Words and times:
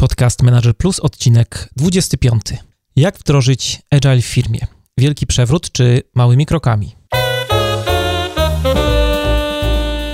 Podcast 0.00 0.42
Manager 0.42 0.76
Plus, 0.76 1.00
odcinek 1.00 1.68
25. 1.76 2.42
Jak 2.96 3.18
wdrożyć 3.18 3.80
Agile 3.90 4.20
w 4.20 4.26
firmie? 4.26 4.60
Wielki 4.98 5.26
przewrót 5.26 5.72
czy 5.72 6.02
małymi 6.14 6.46
krokami? 6.46 6.96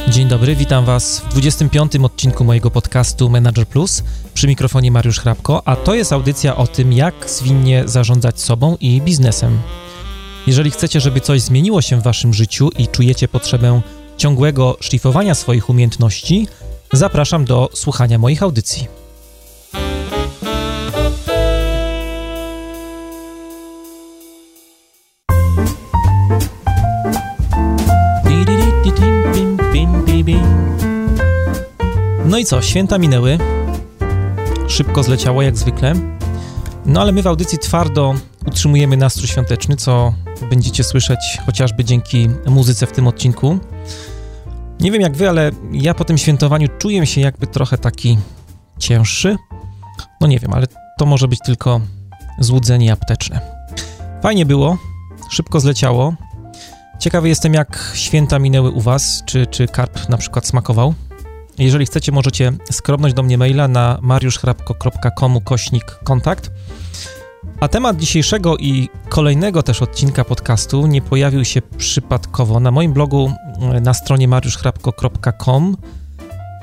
Dzień 0.09 0.29
dobry, 0.29 0.57
witam 0.57 0.85
Was 0.85 1.21
w 1.21 1.29
25. 1.29 1.97
odcinku 1.97 2.45
mojego 2.45 2.71
podcastu 2.71 3.31
Manager 3.31 3.67
Plus. 3.67 4.03
Przy 4.35 4.47
mikrofonie 4.47 4.91
Mariusz 4.91 5.21
Hrabko, 5.21 5.69
a 5.69 5.77
to 5.77 5.95
jest 5.95 6.13
audycja 6.13 6.57
o 6.57 6.67
tym, 6.67 6.93
jak 6.93 7.31
zwinnie 7.31 7.83
zarządzać 7.89 8.41
sobą 8.41 8.77
i 8.81 9.01
biznesem. 9.01 9.59
Jeżeli 10.47 10.71
chcecie, 10.71 11.01
żeby 11.01 11.21
coś 11.21 11.41
zmieniło 11.41 11.83
się 11.83 12.01
w 12.01 12.03
Waszym 12.03 12.35
życiu 12.35 12.71
i 12.79 12.89
czujecie 12.89 13.29
potrzebę 13.29 13.81
ciągłego 14.17 14.77
szlifowania 14.81 15.35
swoich 15.35 15.71
umiejętności, 15.71 16.49
zapraszam 16.93 17.45
do 17.45 17.69
słuchania 17.73 18.19
moich 18.19 18.43
audycji. 18.43 19.04
No 32.35 32.39
i 32.39 32.45
co, 32.45 32.63
święta 32.63 32.99
minęły. 32.99 33.39
Szybko 34.69 35.03
zleciało 35.03 35.43
jak 35.43 35.57
zwykle. 35.57 35.95
No 36.87 37.01
ale 37.01 37.13
my 37.13 37.23
w 37.23 37.27
audycji 37.27 37.59
twardo 37.59 38.15
utrzymujemy 38.47 38.97
nastrój 38.97 39.29
świąteczny, 39.29 39.77
co 39.77 40.15
będziecie 40.51 40.85
słyszeć 40.85 41.39
chociażby 41.47 41.85
dzięki 41.85 42.29
muzyce 42.47 42.87
w 42.87 42.93
tym 42.93 43.07
odcinku. 43.07 43.59
Nie 44.81 44.91
wiem 44.91 45.03
jak 45.03 45.17
wy, 45.17 45.29
ale 45.29 45.51
ja 45.73 45.95
po 45.95 46.05
tym 46.05 46.19
świętowaniu 46.19 46.69
czuję 46.79 47.07
się 47.07 47.21
jakby 47.21 47.47
trochę 47.47 47.79
taki 47.79 48.19
cięższy. 48.79 49.37
No 50.21 50.27
nie 50.27 50.39
wiem, 50.39 50.53
ale 50.55 50.67
to 50.99 51.07
może 51.07 51.29
być 51.29 51.41
tylko 51.45 51.81
złudzenie 52.39 52.93
apteczne. 52.93 53.41
Fajnie 54.23 54.47
było, 54.47 54.79
szybko 55.31 55.61
zleciało. 55.61 56.15
Ciekawy 56.99 57.29
jestem, 57.29 57.55
jak 57.55 57.93
święta 57.95 58.39
minęły 58.39 58.71
u 58.71 58.81
was, 58.81 59.23
czy, 59.27 59.47
czy 59.47 59.69
karp 59.69 60.09
na 60.09 60.17
przykład 60.17 60.47
smakował. 60.47 60.95
Jeżeli 61.59 61.87
chcecie, 61.87 62.13
możecie 62.13 62.53
skrobnąć 62.73 63.15
do 63.15 63.23
mnie 63.23 63.39
maila 63.39 63.69
na 63.69 63.99
mariuszchrapko.com 64.03 65.41
kośnik 65.41 65.85
kontakt. 65.85 66.51
A 67.61 67.69
temat 67.69 67.97
dzisiejszego 67.97 68.57
i 68.57 68.89
kolejnego 69.09 69.63
też 69.63 69.83
odcinka 69.83 70.25
podcastu 70.25 70.87
nie 70.87 71.03
pojawił 71.03 71.45
się 71.45 71.63
przypadkowo. 71.63 72.61
Na 72.61 72.71
moim 72.71 72.93
blogu 72.93 73.33
e, 73.75 73.81
na 73.81 73.95
stronie 73.95 74.29
mariuszchrapko.com 74.29 75.77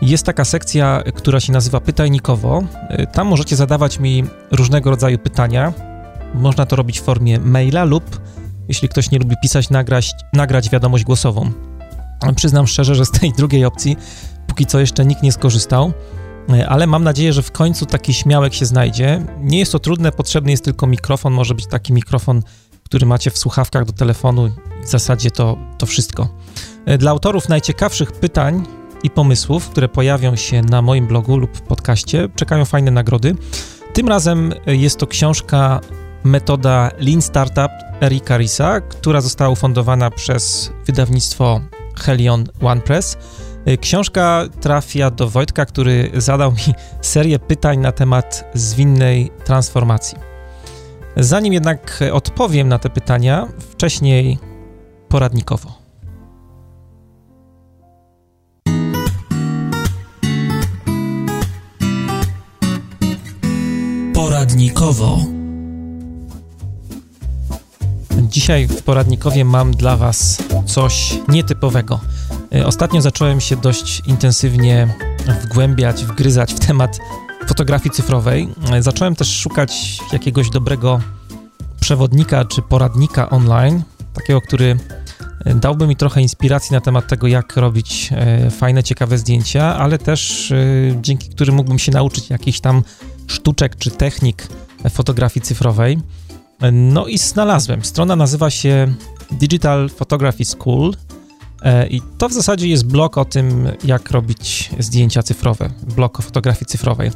jest 0.01 0.25
taka 0.25 0.45
sekcja, 0.45 1.03
która 1.15 1.39
się 1.39 1.53
nazywa 1.53 1.79
Pytajnikowo. 1.79 2.63
E, 2.89 3.07
tam 3.07 3.27
możecie 3.27 3.55
zadawać 3.55 3.99
mi 3.99 4.23
różnego 4.51 4.89
rodzaju 4.89 5.19
pytania. 5.19 5.73
Można 6.33 6.65
to 6.65 6.75
robić 6.75 6.99
w 6.99 7.03
formie 7.03 7.39
maila 7.39 7.83
lub, 7.83 8.21
jeśli 8.67 8.89
ktoś 8.89 9.11
nie 9.11 9.19
lubi 9.19 9.35
pisać, 9.41 9.69
nagrać, 9.69 10.11
nagrać 10.33 10.69
wiadomość 10.69 11.03
głosową. 11.03 11.51
Przyznam 12.35 12.67
szczerze, 12.67 12.95
że 12.95 13.05
z 13.05 13.11
tej 13.11 13.33
drugiej 13.33 13.65
opcji 13.65 13.97
póki 14.51 14.65
co 14.65 14.79
jeszcze 14.79 15.05
nikt 15.05 15.23
nie 15.23 15.31
skorzystał, 15.31 15.93
e, 16.49 16.69
ale 16.69 16.87
mam 16.87 17.03
nadzieję, 17.03 17.33
że 17.33 17.41
w 17.41 17.51
końcu 17.51 17.85
taki 17.85 18.13
śmiałek 18.13 18.53
się 18.53 18.65
znajdzie. 18.65 19.25
Nie 19.39 19.59
jest 19.59 19.71
to 19.71 19.79
trudne, 19.79 20.11
potrzebny 20.11 20.51
jest 20.51 20.63
tylko 20.63 20.87
mikrofon, 20.87 21.33
może 21.33 21.55
być 21.55 21.67
taki 21.67 21.93
mikrofon, 21.93 22.41
który 22.83 23.05
macie 23.05 23.31
w 23.31 23.37
słuchawkach 23.37 23.85
do 23.85 23.93
telefonu, 23.93 24.49
w 24.83 24.87
zasadzie 24.87 25.31
to, 25.31 25.57
to 25.77 25.85
wszystko. 25.85 26.29
E, 26.85 26.97
dla 26.97 27.11
autorów 27.11 27.49
najciekawszych 27.49 28.11
pytań 28.11 28.63
i 29.03 29.09
pomysłów, 29.09 29.69
które 29.69 29.89
pojawią 29.89 30.35
się 30.35 30.61
na 30.61 30.81
moim 30.81 31.07
blogu 31.07 31.37
lub 31.37 31.61
podcaście, 31.61 32.29
czekają 32.35 32.65
fajne 32.65 32.91
nagrody. 32.91 33.35
Tym 33.93 34.07
razem 34.07 34.53
e, 34.65 34.75
jest 34.75 34.97
to 34.97 35.07
książka 35.07 35.79
Metoda 36.23 36.91
Lean 36.99 37.21
Startup 37.21 37.71
Erika 38.01 38.37
Risa, 38.37 38.81
która 38.81 39.21
została 39.21 39.51
ufundowana 39.51 40.09
przez 40.09 40.71
wydawnictwo 40.85 41.61
Helion 41.99 42.45
OnePress. 42.61 43.13
Y, 43.13 43.50
książka 43.81 44.45
trafia 44.61 45.11
do 45.11 45.29
Wojtka, 45.29 45.65
który 45.65 46.11
zadał 46.13 46.51
mi 46.51 46.73
serię 47.01 47.39
pytań 47.39 47.79
na 47.79 47.91
temat 47.91 48.51
zwinnej 48.53 49.31
transformacji. 49.45 50.17
Zanim 51.17 51.53
jednak 51.53 51.99
odpowiem 52.13 52.67
na 52.67 52.79
te 52.79 52.89
pytania, 52.89 53.47
wcześniej 53.71 54.37
poradnikowo. 55.09 55.81
Poradnikowo. 64.13 65.19
Dzisiaj 68.21 68.67
w 68.67 68.83
poradnikowie 68.83 69.45
mam 69.45 69.71
dla 69.71 69.97
Was 69.97 70.37
coś 70.65 71.19
nietypowego. 71.27 71.99
Y, 72.55 72.65
ostatnio 72.65 73.01
zacząłem 73.01 73.41
się 73.41 73.55
dość 73.55 74.01
intensywnie 74.07 74.87
wgłębiać, 75.43 76.05
wgryzać 76.05 76.53
w 76.53 76.59
temat 76.59 76.99
fotografii 77.47 77.95
cyfrowej. 77.95 78.49
Y, 78.77 78.83
zacząłem 78.83 79.15
też 79.15 79.39
szukać 79.39 79.99
jakiegoś 80.13 80.49
dobrego 80.49 81.01
przewodnika 81.79 82.45
czy 82.45 82.61
poradnika 82.61 83.29
online, 83.29 83.81
takiego, 84.13 84.41
który 84.41 84.77
y, 85.47 85.55
dałby 85.55 85.87
mi 85.87 85.95
trochę 85.95 86.21
inspiracji 86.21 86.73
na 86.73 86.81
temat 86.81 87.07
tego, 87.07 87.27
jak 87.27 87.57
robić 87.57 88.09
fajne, 88.51 88.83
ciekawe 88.83 89.17
zdjęcia, 89.17 89.75
ale 89.75 89.97
też 89.97 90.53
dzięki 91.01 91.29
którym 91.29 91.55
mógłbym 91.55 91.79
się 91.79 91.91
nauczyć 91.91 92.29
jakichś 92.29 92.59
tam 92.59 92.83
sztuczek 93.27 93.75
czy 93.75 93.91
technik 93.91 94.47
fotografii 94.89 95.45
cyfrowej. 95.45 95.99
No 96.71 97.07
i 97.07 97.17
znalazłem. 97.17 97.85
Strona 97.85 98.15
nazywa 98.15 98.49
się 98.49 98.93
Digital 99.31 99.89
Photography 99.89 100.45
School 100.45 100.93
E, 100.93 101.10
I 101.89 102.01
to 102.17 102.29
w 102.29 102.33
zasadzie 102.33 102.67
jest 102.67 102.85
blog 102.85 103.17
o 103.17 103.25
tym, 103.25 103.67
jak 103.83 104.11
robić 104.11 104.69
zdjęcia 104.79 105.23
cyfrowe, 105.23 105.69
blog 105.95 106.19
o 106.19 106.21
fotografii 106.21 106.65
cyfrowej. 106.65 107.11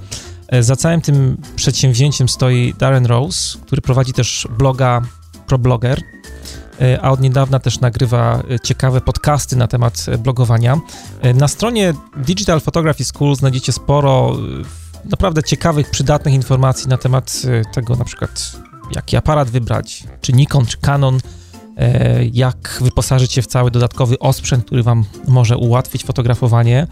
E, 0.47 0.63
za 0.63 0.75
całym 0.75 1.01
tym 1.01 1.37
przedsięwzięciem 1.55 2.29
stoi 2.29 2.73
Darren 2.79 3.05
Rose, 3.05 3.57
który 3.65 3.81
prowadzi 3.81 4.13
też 4.13 4.47
bloga 4.57 5.01
ProBlogger, 5.47 6.01
e, 6.81 7.01
a 7.01 7.11
od 7.11 7.21
niedawna 7.21 7.59
też 7.59 7.79
nagrywa 7.79 8.43
ciekawe 8.63 9.01
podcasty 9.01 9.55
na 9.55 9.67
temat 9.67 10.05
blogowania. 10.19 10.79
Na 11.33 11.47
stronie 11.47 11.93
Digital 12.17 12.61
Photography 12.61 13.03
School 13.03 13.35
znajdziecie 13.35 13.71
sporo 13.71 14.37
naprawdę 15.09 15.43
ciekawych, 15.43 15.89
przydatnych 15.89 16.33
informacji 16.33 16.89
na 16.89 16.97
temat 16.97 17.41
tego, 17.73 17.95
na 17.95 18.05
przykład 18.05 18.51
jaki 18.95 19.17
aparat 19.17 19.49
wybrać, 19.49 20.03
czy 20.21 20.33
Nikon, 20.33 20.65
czy 20.65 20.77
Canon, 20.77 21.19
E, 21.19 21.44
jak 22.33 22.79
wyposażyć 22.81 23.33
się 23.33 23.41
w 23.41 23.47
cały 23.47 23.71
dodatkowy 23.71 24.19
osprzęt, 24.19 24.65
który 24.65 24.83
Wam 24.83 25.03
może 25.27 25.57
ułatwić 25.57 26.03
fotografowanie. 26.03 26.87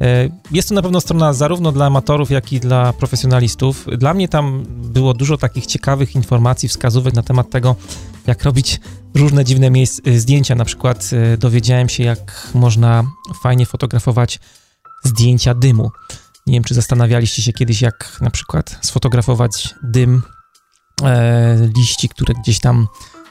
E, 0.00 0.28
jest 0.50 0.68
to 0.68 0.74
na 0.74 0.82
pewno 0.82 1.00
strona 1.00 1.32
zarówno 1.32 1.72
dla 1.72 1.86
amatorów, 1.86 2.30
jak 2.30 2.52
i 2.52 2.60
dla 2.60 2.92
profesjonalistów. 2.92 3.86
Dla 3.98 4.14
mnie 4.14 4.28
tam 4.28 4.64
było 4.68 5.14
dużo 5.14 5.36
takich 5.36 5.66
ciekawych 5.66 6.14
informacji, 6.14 6.68
wskazówek 6.68 7.14
na 7.14 7.22
temat 7.22 7.50
tego, 7.50 7.76
jak 8.26 8.44
robić 8.44 8.80
różne 9.14 9.44
dziwne 9.44 9.66
e, 9.66 10.18
zdjęcia. 10.18 10.54
Na 10.54 10.64
przykład 10.64 11.10
dowiedziałem 11.38 11.88
się, 11.88 12.02
jak 12.02 12.50
można 12.54 13.04
fajnie 13.42 13.66
fotografować 13.66 14.40
zdjęcia 15.04 15.54
dymu. 15.54 15.90
Nie 16.46 16.54
wiem, 16.54 16.64
czy 16.64 16.74
zastanawialiście 16.74 17.42
się 17.42 17.52
kiedyś, 17.52 17.82
jak 17.82 18.18
na 18.20 18.30
przykład 18.30 18.78
sfotografować 18.82 19.74
dym 19.82 20.22
e, 21.02 21.68
liści, 21.76 22.08
które 22.08 22.34
gdzieś 22.34 22.60
tam 22.60 22.86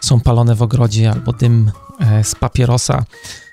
są 0.05 0.19
palone 0.19 0.55
w 0.55 0.61
ogrodzie, 0.61 1.11
albo 1.11 1.33
dym 1.33 1.71
e, 1.99 2.23
z 2.23 2.35
papierosa, 2.35 3.05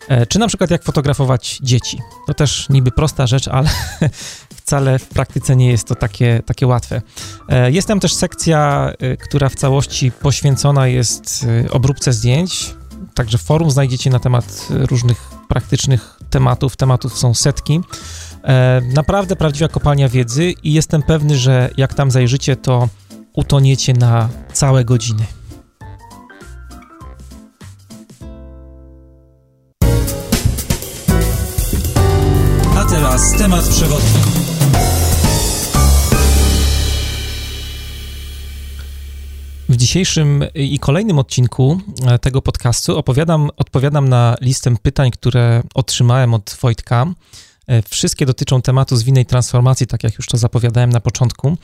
e, 0.08 0.26
czy 0.26 0.38
na 0.38 0.48
przykład 0.48 0.70
jak 0.70 0.84
fotografować 0.84 1.58
dzieci. 1.62 1.98
To 2.26 2.34
też 2.34 2.68
niby 2.68 2.90
prosta 2.90 3.26
rzecz, 3.26 3.48
ale 3.48 3.68
wcale 4.62 4.98
w 4.98 5.08
praktyce 5.08 5.56
nie 5.56 5.70
jest 5.70 5.88
to 5.88 5.94
takie, 5.94 6.42
takie 6.46 6.66
łatwe. 6.66 7.02
E, 7.48 7.70
jest 7.70 7.88
tam 7.88 8.00
też 8.00 8.14
sekcja, 8.14 8.92
która 9.20 9.48
w 9.48 9.54
całości 9.54 10.12
poświęcona 10.12 10.86
jest 10.86 11.46
obróbce 11.70 12.12
zdjęć, 12.12 12.74
także 13.14 13.38
forum 13.38 13.70
znajdziecie 13.70 14.10
na 14.10 14.18
temat 14.18 14.68
różnych 14.70 15.30
praktycznych 15.48 16.20
tematów. 16.30 16.76
Tematów 16.76 17.18
są 17.18 17.34
setki. 17.34 17.80
Naprawdę 18.94 19.36
prawdziwa 19.36 19.68
kopalnia 19.68 20.08
wiedzy 20.08 20.54
i 20.62 20.72
jestem 20.72 21.02
pewny, 21.02 21.36
że 21.36 21.70
jak 21.76 21.94
tam 21.94 22.10
zajrzycie, 22.10 22.56
to 22.56 22.88
utoniecie 23.32 23.92
na 23.92 24.28
całe 24.52 24.84
godziny. 24.84 25.26
Teraz 33.12 33.32
temat 33.38 33.68
przewodni. 33.68 34.20
W 39.68 39.76
dzisiejszym 39.76 40.44
i 40.54 40.78
kolejnym 40.78 41.18
odcinku 41.18 41.80
e, 42.06 42.18
tego 42.18 42.42
podcastu 42.42 42.98
opowiadam, 42.98 43.50
odpowiadam 43.56 44.08
na 44.08 44.36
listę 44.40 44.76
pytań, 44.82 45.10
które 45.10 45.62
otrzymałem 45.74 46.34
od 46.34 46.56
Wojtka. 46.60 47.06
Wszystkie 47.88 48.26
dotyczą 48.26 48.62
tematu 48.62 48.96
zwinnej 48.96 49.26
transformacji, 49.26 49.86
tak 49.86 50.04
jak 50.04 50.14
już 50.14 50.26
to 50.26 50.36
zapowiadałem 50.36 50.90
na 50.90 51.00
początku. 51.00 51.56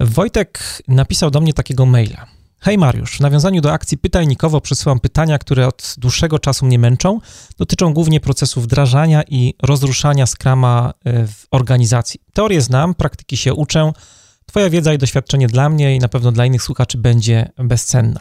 Wojtek 0.00 0.82
napisał 0.88 1.30
do 1.30 1.40
mnie 1.40 1.54
takiego 1.54 1.86
maila. 1.86 2.26
Hej 2.64 2.78
Mariusz, 2.78 3.16
w 3.16 3.20
nawiązaniu 3.20 3.60
do 3.60 3.72
akcji 3.72 3.98
pytajnikowo 3.98 4.60
przesyłam 4.60 5.00
pytania, 5.00 5.38
które 5.38 5.68
od 5.68 5.94
dłuższego 5.98 6.38
czasu 6.38 6.66
mnie 6.66 6.78
męczą. 6.78 7.20
Dotyczą 7.58 7.92
głównie 7.94 8.20
procesu 8.20 8.60
wdrażania 8.60 9.22
i 9.28 9.54
rozruszania 9.62 10.26
skrama 10.26 10.94
w 11.04 11.46
organizacji. 11.50 12.20
Teorię 12.32 12.60
znam, 12.60 12.94
praktyki 12.94 13.36
się 13.36 13.54
uczę. 13.54 13.92
Twoja 14.46 14.70
wiedza 14.70 14.94
i 14.94 14.98
doświadczenie 14.98 15.46
dla 15.46 15.68
mnie 15.68 15.96
i 15.96 15.98
na 15.98 16.08
pewno 16.08 16.32
dla 16.32 16.46
innych 16.46 16.62
słuchaczy 16.62 16.98
będzie 16.98 17.50
bezcenna. 17.56 18.20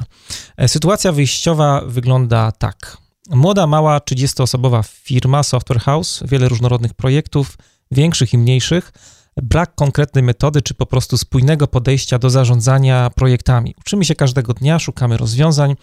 E, 0.58 0.68
sytuacja 0.68 1.12
wyjściowa 1.12 1.82
wygląda 1.86 2.52
tak. 2.52 2.98
Młoda, 3.30 3.68
mała, 3.68 3.98
30-osobowa 3.98 4.84
firma, 5.04 5.44
software 5.44 5.80
house, 5.80 6.24
wiele 6.26 6.50
różnorodnych 6.50 6.94
projektów, 6.94 7.58
większych 7.92 8.34
i 8.34 8.38
mniejszych, 8.38 8.92
brak 9.42 9.76
konkretnej 9.76 10.24
metody 10.24 10.62
czy 10.62 10.74
po 10.74 10.86
prostu 10.86 11.18
spójnego 11.18 11.68
podejścia 11.68 12.20
do 12.20 12.30
zarządzania 12.30 13.10
projektami. 13.10 13.76
Uczymy 13.80 14.06
się 14.06 14.16
każdego 14.16 14.54
dnia, 14.54 14.80
szukamy 14.80 15.18
rozwiązań, 15.18 15.76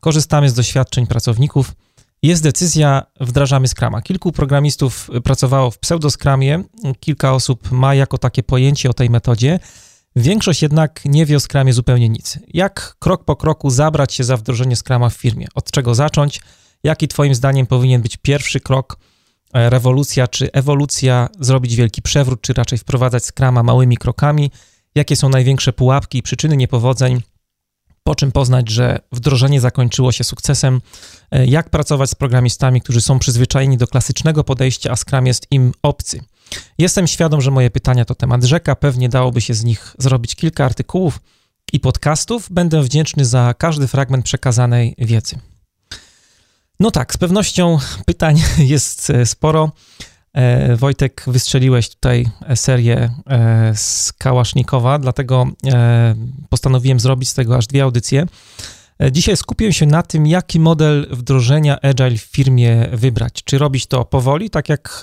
korzystamy 0.00 0.50
z 0.50 0.54
doświadczeń 0.54 1.06
pracowników. 1.06 1.72
Jest 2.22 2.42
decyzja, 2.42 3.02
wdrażamy 3.20 3.68
Scrama. 3.68 4.02
Kilku 4.02 4.32
programistów 4.32 5.10
pracowało 5.24 5.70
w 5.70 5.78
pseudoskramie, 5.78 6.64
kilka 7.00 7.32
osób 7.32 7.70
ma 7.70 7.94
jako 7.94 8.18
takie 8.18 8.42
pojęcie 8.42 8.90
o 8.90 8.94
tej 8.94 9.10
metodzie. 9.10 9.60
Większość 10.16 10.62
jednak 10.62 11.00
nie 11.04 11.26
wie 11.26 11.36
o 11.36 11.40
Scrumie 11.40 11.72
zupełnie 11.72 12.08
nic. 12.08 12.38
Jak 12.48 12.96
krok 12.98 13.24
po 13.24 13.36
kroku 13.36 13.70
zabrać 13.70 14.14
się 14.14 14.24
za 14.24 14.36
wdrożenie 14.36 14.76
Scrama 14.76 15.08
w 15.08 15.14
firmie? 15.14 15.46
Od 15.54 15.70
czego 15.70 15.94
zacząć? 15.94 16.40
Jaki 16.84 17.08
Twoim 17.08 17.34
zdaniem 17.34 17.66
powinien 17.66 18.02
być 18.02 18.16
pierwszy 18.16 18.60
krok? 18.60 18.98
E, 19.54 19.70
rewolucja 19.70 20.28
czy 20.28 20.52
ewolucja? 20.52 21.28
Zrobić 21.40 21.76
wielki 21.76 22.02
przewrót, 22.02 22.40
czy 22.40 22.52
raczej 22.52 22.78
wprowadzać 22.78 23.24
Scrama 23.24 23.62
małymi 23.62 23.96
krokami? 23.96 24.50
Jakie 24.94 25.16
są 25.16 25.28
największe 25.28 25.72
pułapki 25.72 26.18
i 26.18 26.22
przyczyny 26.22 26.56
niepowodzeń? 26.56 27.20
Po 28.02 28.14
czym 28.14 28.32
poznać, 28.32 28.70
że 28.70 28.98
wdrożenie 29.12 29.60
zakończyło 29.60 30.12
się 30.12 30.24
sukcesem? 30.24 30.80
E, 31.30 31.46
jak 31.46 31.70
pracować 31.70 32.10
z 32.10 32.14
programistami, 32.14 32.80
którzy 32.80 33.00
są 33.00 33.18
przyzwyczajeni 33.18 33.76
do 33.76 33.86
klasycznego 33.86 34.44
podejścia, 34.44 34.90
a 34.90 34.96
Scrum 34.96 35.26
jest 35.26 35.46
im 35.50 35.72
obcy? 35.82 36.20
Jestem 36.78 37.06
świadom, 37.06 37.40
że 37.40 37.50
moje 37.50 37.70
pytania 37.70 38.04
to 38.04 38.14
temat 38.14 38.44
rzeka, 38.44 38.76
pewnie 38.76 39.08
dałoby 39.08 39.40
się 39.40 39.54
z 39.54 39.64
nich 39.64 39.96
zrobić 39.98 40.34
kilka 40.34 40.64
artykułów 40.64 41.20
i 41.72 41.80
podcastów. 41.80 42.50
Będę 42.50 42.82
wdzięczny 42.82 43.24
za 43.24 43.54
każdy 43.58 43.88
fragment 43.88 44.24
przekazanej 44.24 44.94
wiedzy. 44.98 45.38
No 46.80 46.90
tak, 46.90 47.14
z 47.14 47.16
pewnością 47.16 47.78
pytań 48.06 48.42
jest 48.58 49.10
e, 49.10 49.26
sporo. 49.26 49.72
E, 50.32 50.76
Wojtek, 50.76 51.24
wystrzeliłeś 51.26 51.90
tutaj 51.90 52.26
serię 52.54 53.10
e, 53.30 53.72
z 53.76 54.12
Kałasznikowa, 54.12 54.98
dlatego 54.98 55.46
postanowiłem 56.48 57.00
zrobić 57.00 57.28
z 57.28 57.34
tego 57.34 57.56
aż 57.56 57.66
dwie 57.66 57.82
audycje. 57.82 58.26
Dzisiaj 59.12 59.36
skupię 59.36 59.72
się 59.72 59.86
na 59.86 60.02
tym, 60.02 60.26
jaki 60.26 60.60
model 60.60 61.06
wdrożenia 61.10 61.80
Agile 61.82 62.16
w 62.16 62.22
firmie 62.22 62.88
wybrać. 62.92 63.32
Czy 63.44 63.58
robić 63.58 63.86
to 63.86 64.04
powoli, 64.04 64.50
tak 64.50 64.68
jak 64.68 65.02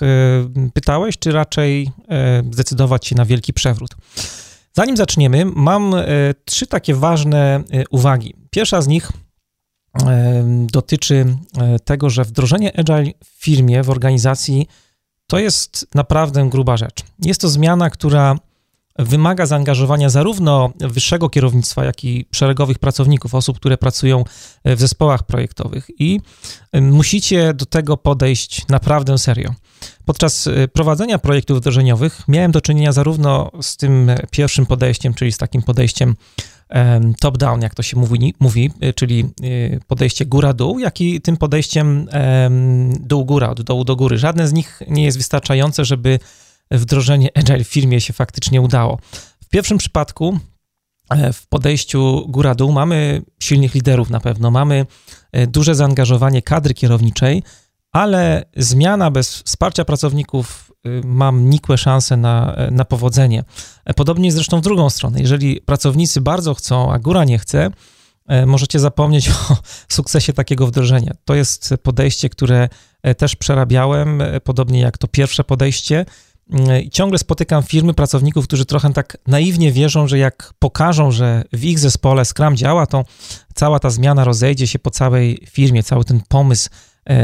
pytałeś, 0.74 1.18
czy 1.18 1.32
raczej 1.32 1.90
zdecydować 2.52 3.06
się 3.06 3.16
na 3.16 3.24
wielki 3.24 3.52
przewrót. 3.52 3.96
Zanim 4.72 4.96
zaczniemy, 4.96 5.44
mam 5.44 5.94
trzy 6.44 6.66
takie 6.66 6.94
ważne 6.94 7.62
uwagi. 7.90 8.34
Pierwsza 8.50 8.82
z 8.82 8.88
nich 8.88 9.12
dotyczy 10.66 11.36
e, 11.58 11.78
tego, 11.78 12.10
że 12.10 12.24
wdrożenie 12.24 12.78
Agile 12.78 13.12
w 13.24 13.44
firmie, 13.44 13.82
w 13.82 13.90
organizacji 13.90 14.66
to 15.26 15.38
jest 15.38 15.86
naprawdę 15.94 16.48
gruba 16.48 16.76
rzecz. 16.76 17.02
Jest 17.18 17.40
to 17.40 17.48
zmiana, 17.48 17.90
która 17.90 18.36
wymaga 18.98 19.46
zaangażowania 19.46 20.10
zarówno 20.10 20.72
wyższego 20.80 21.28
kierownictwa, 21.28 21.84
jak 21.84 22.04
i 22.04 22.26
szeregowych 22.32 22.78
pracowników, 22.78 23.34
osób, 23.34 23.56
które 23.56 23.78
pracują 23.78 24.24
w 24.64 24.80
zespołach 24.80 25.22
projektowych 25.22 25.90
i 25.98 26.20
musicie 26.80 27.54
do 27.54 27.66
tego 27.66 27.96
podejść 27.96 28.68
naprawdę 28.68 29.18
serio. 29.18 29.54
Podczas 30.04 30.46
e, 30.46 30.68
prowadzenia 30.68 31.18
projektów 31.18 31.58
wdrożeniowych 31.58 32.22
miałem 32.28 32.52
do 32.52 32.60
czynienia 32.60 32.92
zarówno 32.92 33.50
z 33.62 33.76
tym 33.76 34.10
pierwszym 34.30 34.66
podejściem, 34.66 35.14
czyli 35.14 35.32
z 35.32 35.38
takim 35.38 35.62
podejściem 35.62 36.16
top-down, 37.20 37.62
jak 37.62 37.74
to 37.74 37.82
się 37.82 37.96
mówi, 37.96 38.34
mówi, 38.40 38.70
y, 38.84 38.94
czyli 38.94 39.24
y, 39.44 39.80
podejście 39.86 40.26
góra-dół, 40.26 40.78
jak 40.78 41.00
i 41.00 41.20
tym 41.20 41.36
podejściem 41.36 42.08
dół-góra, 43.00 43.50
od 43.50 43.62
dołu 43.62 43.84
do 43.84 43.96
góry. 43.96 44.18
Żadne 44.18 44.48
z 44.48 44.52
nich 44.52 44.82
nie 44.88 45.04
jest 45.04 45.18
wystarczające, 45.18 45.84
żeby 45.84 46.18
wdrożenie 46.70 47.28
Agile 47.34 47.64
w 47.64 47.68
firmie 47.68 48.00
się 48.00 48.12
faktycznie 48.12 48.60
udało. 48.60 48.98
W 49.44 49.48
pierwszym 49.48 49.78
przypadku 49.78 50.38
e, 51.10 51.32
w 51.32 51.46
podejściu 51.46 52.24
góra-dół 52.28 52.72
mamy 52.72 53.22
silnych 53.40 53.74
liderów 53.74 54.10
na 54.10 54.20
pewno, 54.20 54.50
mamy 54.50 54.86
e, 55.32 55.46
duże 55.46 55.74
zaangażowanie 55.74 56.42
kadry 56.42 56.74
kierowniczej, 56.74 57.42
ale 57.92 58.44
zmiana 58.56 59.10
bez 59.10 59.42
wsparcia 59.42 59.84
pracowników 59.84 60.71
mam 61.04 61.50
nikłe 61.50 61.78
szanse 61.78 62.16
na, 62.16 62.56
na 62.70 62.84
powodzenie. 62.84 63.44
Podobnie 63.96 64.32
zresztą 64.32 64.58
w 64.58 64.62
drugą 64.62 64.90
stronę. 64.90 65.20
Jeżeli 65.20 65.60
pracownicy 65.60 66.20
bardzo 66.20 66.54
chcą, 66.54 66.92
a 66.92 66.98
góra 66.98 67.24
nie 67.24 67.38
chce, 67.38 67.70
e, 68.26 68.46
możecie 68.46 68.80
zapomnieć 68.80 69.30
o 69.50 69.56
sukcesie 69.88 70.32
takiego 70.32 70.66
wdrożenia. 70.66 71.14
To 71.24 71.34
jest 71.34 71.74
podejście, 71.82 72.28
które 72.28 72.68
e, 73.02 73.14
też 73.14 73.36
przerabiałem, 73.36 74.20
e, 74.20 74.40
podobnie 74.40 74.80
jak 74.80 74.98
to 74.98 75.08
pierwsze 75.08 75.44
podejście. 75.44 76.06
I 76.84 76.90
ciągle 76.90 77.18
spotykam 77.18 77.62
firmy, 77.62 77.94
pracowników, 77.94 78.46
którzy 78.46 78.66
trochę 78.66 78.92
tak 78.92 79.16
naiwnie 79.26 79.72
wierzą, 79.72 80.08
że 80.08 80.18
jak 80.18 80.54
pokażą, 80.58 81.10
że 81.10 81.44
w 81.52 81.64
ich 81.64 81.78
zespole 81.78 82.24
Scrum 82.24 82.56
działa, 82.56 82.86
to 82.86 83.04
cała 83.54 83.78
ta 83.78 83.90
zmiana 83.90 84.24
rozejdzie 84.24 84.66
się 84.66 84.78
po 84.78 84.90
całej 84.90 85.46
firmie, 85.50 85.82
cały 85.82 86.04
ten 86.04 86.20
pomysł 86.28 86.68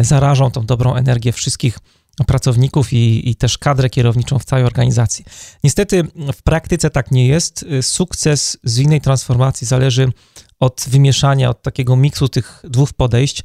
zarażą 0.00 0.50
tą 0.50 0.66
dobrą 0.66 0.94
energię 0.94 1.32
wszystkich 1.32 1.78
pracowników 2.24 2.92
i, 2.92 3.30
i 3.30 3.34
też 3.34 3.58
kadrę 3.58 3.90
kierowniczą 3.90 4.38
w 4.38 4.44
całej 4.44 4.64
organizacji. 4.64 5.24
Niestety 5.64 6.04
w 6.32 6.42
praktyce 6.42 6.90
tak 6.90 7.10
nie 7.10 7.26
jest. 7.26 7.64
Sukces 7.82 8.58
zwinnej 8.64 9.00
transformacji 9.00 9.66
zależy 9.66 10.12
od 10.60 10.84
wymieszania, 10.88 11.50
od 11.50 11.62
takiego 11.62 11.96
miksu 11.96 12.28
tych 12.28 12.62
dwóch 12.64 12.92
podejść. 12.92 13.42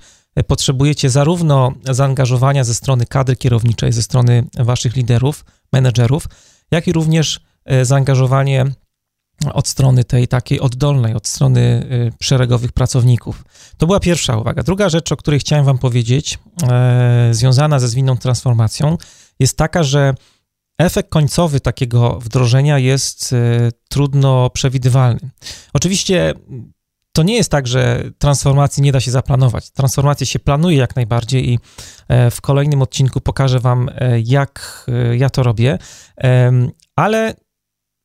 Potrzebujecie 0.48 1.10
zarówno 1.10 1.74
zaangażowania 1.92 2.64
ze 2.64 2.74
strony 2.74 3.06
kadry 3.06 3.36
kierowniczej, 3.36 3.94
ze 3.94 4.04
strony 4.04 4.44
waszych 4.58 4.96
liderów, 4.96 5.46
menedżerów, 5.74 6.28
jak 6.72 6.88
i 6.88 6.94
również 6.94 7.40
e, 7.66 7.86
zaangażowanie 7.86 8.66
od 9.54 9.68
strony 9.68 10.04
tej 10.04 10.28
takiej 10.28 10.60
oddolnej, 10.60 11.14
od 11.14 11.28
strony 11.28 11.88
y, 12.22 12.26
szeregowych 12.26 12.72
pracowników. 12.72 13.44
To 13.78 13.86
była 13.86 14.00
pierwsza 14.00 14.38
uwaga. 14.38 14.64
Druga 14.64 14.90
rzecz, 14.90 15.12
o 15.12 15.18
której 15.18 15.40
chciałem 15.40 15.66
Wam 15.66 15.78
powiedzieć, 15.78 16.40
e, 16.70 17.30
związana 17.32 17.80
ze 17.80 17.88
zwinną 17.88 18.18
transformacją, 18.18 18.98
jest 19.40 19.58
taka, 19.58 19.84
że 19.84 20.14
efekt 20.78 21.10
końcowy 21.10 21.60
takiego 21.60 22.20
wdrożenia 22.20 22.80
jest 22.80 23.34
e, 23.34 23.70
trudno 23.90 24.50
przewidywalny. 24.50 25.30
Oczywiście 25.74 26.34
to 27.12 27.24
nie 27.24 27.36
jest 27.36 27.52
tak, 27.52 27.68
że 27.68 28.04
transformacji 28.18 28.84
nie 28.84 28.92
da 28.92 29.00
się 29.00 29.12
zaplanować. 29.12 29.72
Transformację 29.72 30.28
się 30.28 30.40
planuje 30.40 30.78
jak 30.78 30.96
najbardziej 30.96 31.50
i 31.50 31.60
e, 32.08 32.32
w 32.32 32.42
kolejnym 32.42 32.82
odcinku 32.82 33.22
pokażę 33.22 33.60
Wam, 33.60 33.90
jak 34.24 34.86
ja 35.18 35.30
to 35.30 35.44
robię, 35.44 35.78
ale 36.96 37.34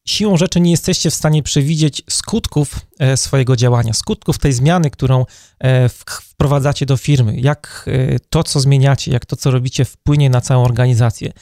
siłą 0.09 0.37
rzeczy 0.37 0.61
nie 0.61 0.71
jesteście 0.71 1.11
w 1.11 1.15
stanie 1.15 1.43
przewidzieć 1.43 2.03
skutków 2.11 2.81
e, 2.99 3.17
swojego 3.17 3.57
działania, 3.57 3.93
skutków 3.93 4.39
tej 4.39 4.53
zmiany, 4.53 4.91
którą 4.91 5.27
e, 5.59 5.89
wprowadzacie 5.89 6.87
do 6.87 6.97
firmy, 6.97 7.37
jak 7.41 7.85
e, 7.87 8.19
to, 8.31 8.43
co 8.43 8.61
zmieniacie, 8.61 9.13
jak 9.13 9.27
to, 9.27 9.37
co 9.37 9.51
robicie, 9.51 9.85
wpłynie 9.85 10.31
na 10.31 10.41
całą 10.41 10.65
organizację. 10.65 11.33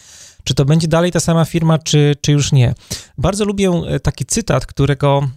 Czy 0.44 0.54
to 0.54 0.64
będzie 0.64 0.88
dalej 0.88 1.12
ta 1.12 1.20
sama 1.20 1.44
firma, 1.44 1.78
czy, 1.78 2.14
czy 2.20 2.32
już 2.32 2.52
nie? 2.52 2.74
Bardzo 3.18 3.44
lubię 3.44 3.72
taki 4.02 4.24
cytat, 4.24 4.66
którego, 4.66 5.28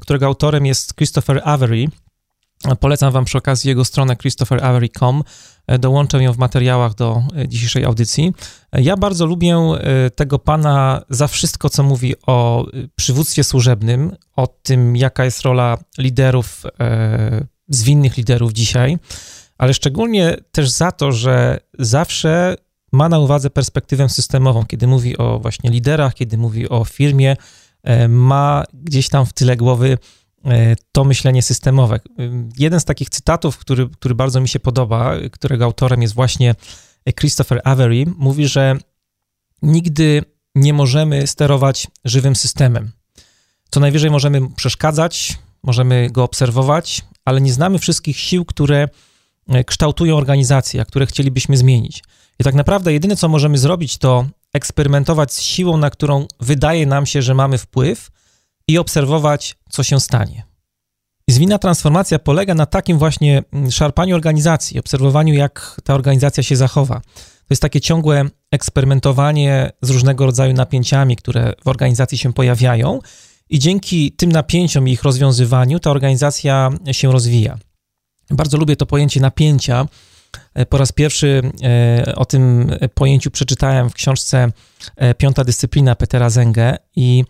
którego 0.00 0.26
autorem 0.26 0.66
jest 0.66 0.94
Christopher 0.94 1.40
Avery. 1.44 1.88
Polecam 2.80 3.12
Wam 3.12 3.24
przy 3.24 3.38
okazji 3.38 3.68
jego 3.68 3.84
stronę 3.84 4.16
christopheravery.com. 4.16 5.22
E, 5.66 5.78
dołączę 5.78 6.22
ją 6.22 6.32
w 6.32 6.38
materiałach 6.38 6.94
do 6.94 7.22
e, 7.36 7.48
dzisiejszej 7.48 7.84
audycji. 7.84 8.32
E, 8.72 8.82
ja 8.82 8.96
bardzo 8.96 9.26
lubię 9.26 9.56
tego 10.14 10.38
pana 10.38 11.02
za 11.10 11.28
wszystko, 11.28 11.70
co 11.70 11.82
mówi 11.82 12.14
o 12.26 12.66
przywództwie 12.96 13.44
służebnym, 13.44 14.16
o 14.36 14.46
tym, 14.46 14.96
jaka 14.96 15.24
jest 15.24 15.42
rola 15.42 15.78
liderów, 15.98 16.62
zwinnych 17.68 18.16
liderów 18.16 18.52
dzisiaj, 18.52 18.98
ale 19.58 19.74
szczególnie 19.74 20.36
też 20.52 20.70
za 20.70 20.92
to, 20.92 21.12
że 21.12 21.60
zawsze 21.78 22.56
ma 22.92 23.08
na 23.08 23.18
uwadze 23.18 23.50
perspektywę 23.50 24.08
systemową, 24.08 24.66
kiedy 24.66 24.86
mówi 24.86 25.18
o 25.18 25.38
właśnie 25.38 25.70
liderach, 25.70 26.14
kiedy 26.14 26.38
mówi 26.38 26.68
o 26.68 26.84
firmie, 26.84 27.36
ma 28.08 28.64
gdzieś 28.74 29.08
tam 29.08 29.26
w 29.26 29.32
tyle 29.32 29.56
głowy 29.56 29.98
to 30.92 31.04
myślenie 31.04 31.42
systemowe. 31.42 31.96
E, 31.96 32.00
jeden 32.58 32.80
z 32.80 32.84
takich 32.84 33.10
cytatów, 33.10 33.58
który, 33.58 33.88
który 33.88 34.14
bardzo 34.14 34.40
mi 34.40 34.48
się 34.48 34.60
podoba, 34.60 35.14
którego 35.32 35.64
autorem 35.64 36.02
jest 36.02 36.14
właśnie 36.14 36.54
Christopher 37.18 37.60
Avery, 37.64 38.04
mówi, 38.16 38.48
że 38.48 38.76
nigdy 39.62 40.22
nie 40.54 40.72
możemy 40.72 41.26
sterować 41.26 41.86
żywym 42.04 42.36
systemem. 42.36 42.90
Co 43.70 43.80
najwyżej 43.80 44.10
możemy 44.10 44.50
przeszkadzać, 44.56 45.38
możemy 45.62 46.10
go 46.10 46.24
obserwować, 46.24 47.02
ale 47.24 47.40
nie 47.40 47.52
znamy 47.52 47.78
wszystkich 47.78 48.18
sił, 48.18 48.44
które 48.44 48.88
e, 49.48 49.64
kształtują 49.64 50.16
organizację, 50.16 50.80
a 50.80 50.84
które 50.84 51.06
chcielibyśmy 51.06 51.56
zmienić. 51.56 52.04
I 52.38 52.44
tak 52.44 52.54
naprawdę 52.54 52.92
jedyne, 52.92 53.16
co 53.16 53.28
możemy 53.28 53.58
zrobić, 53.58 53.98
to 53.98 54.26
eksperymentować 54.52 55.32
z 55.32 55.40
siłą, 55.40 55.76
na 55.76 55.90
którą 55.90 56.26
wydaje 56.40 56.86
nam 56.86 57.06
się, 57.06 57.22
że 57.22 57.34
mamy 57.34 57.58
wpływ 57.58 58.10
i 58.68 58.78
obserwować, 58.78 59.56
co 59.70 59.82
się 59.82 60.00
stanie. 60.00 60.42
I 61.28 61.32
zwinna 61.32 61.58
transformacja 61.58 62.18
polega 62.18 62.54
na 62.54 62.66
takim 62.66 62.98
właśnie 62.98 63.42
mm, 63.52 63.70
szarpaniu 63.70 64.14
organizacji, 64.14 64.80
obserwowaniu, 64.80 65.34
jak 65.34 65.80
ta 65.84 65.94
organizacja 65.94 66.42
się 66.42 66.56
zachowa. 66.56 67.00
To 67.14 67.52
jest 67.52 67.62
takie 67.62 67.80
ciągłe 67.80 68.24
eksperymentowanie 68.50 69.70
z 69.82 69.90
różnego 69.90 70.26
rodzaju 70.26 70.54
napięciami, 70.54 71.16
które 71.16 71.52
w 71.64 71.68
organizacji 71.68 72.18
się 72.18 72.32
pojawiają, 72.32 73.00
i 73.50 73.58
dzięki 73.58 74.12
tym 74.12 74.32
napięciom 74.32 74.88
i 74.88 74.92
ich 74.92 75.02
rozwiązywaniu 75.02 75.80
ta 75.80 75.90
organizacja 75.90 76.70
się 76.92 77.12
rozwija. 77.12 77.58
Bardzo 78.30 78.58
lubię 78.58 78.76
to 78.76 78.86
pojęcie 78.86 79.20
napięcia. 79.20 79.86
E, 80.54 80.66
po 80.66 80.78
raz 80.78 80.92
pierwszy 80.92 81.42
e, 81.62 82.14
o 82.16 82.24
tym 82.24 82.70
pojęciu 82.94 83.30
przeczytałem 83.30 83.90
w 83.90 83.94
książce 83.94 84.52
e, 84.96 85.14
Piąta 85.14 85.44
dyscyplina 85.44 85.94
Petera 85.94 86.30
Zenge 86.30 86.76
i 86.96 87.24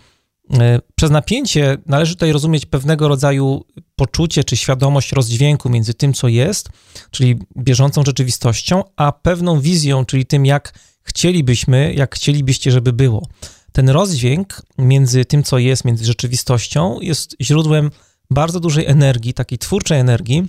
przez 0.95 1.11
napięcie 1.11 1.77
należy 1.87 2.15
tutaj 2.15 2.33
rozumieć 2.33 2.67
pewnego 2.67 3.09
rodzaju 3.09 3.65
poczucie 3.97 4.45
czy 4.45 4.57
świadomość 4.57 5.13
rozdźwięku 5.13 5.69
między 5.69 5.95
tym, 5.95 6.13
co 6.13 6.29
jest, 6.29 6.69
czyli 7.11 7.39
bieżącą 7.57 8.05
rzeczywistością, 8.07 8.83
a 8.97 9.13
pewną 9.13 9.61
wizją, 9.61 10.05
czyli 10.05 10.27
tym, 10.27 10.47
jak 10.47 10.79
chcielibyśmy, 11.03 11.95
jak 11.95 12.15
chcielibyście, 12.15 12.71
żeby 12.71 12.93
było. 12.93 13.27
Ten 13.73 13.89
rozdźwięk 13.89 14.63
między 14.79 15.25
tym, 15.25 15.43
co 15.43 15.59
jest, 15.59 15.85
między 15.85 16.05
rzeczywistością, 16.05 17.01
jest 17.01 17.37
źródłem 17.41 17.91
bardzo 18.31 18.61
dużej 18.61 18.87
energii, 18.87 19.35
takiej 19.35 19.59
twórczej 19.59 19.99
energii, 19.99 20.49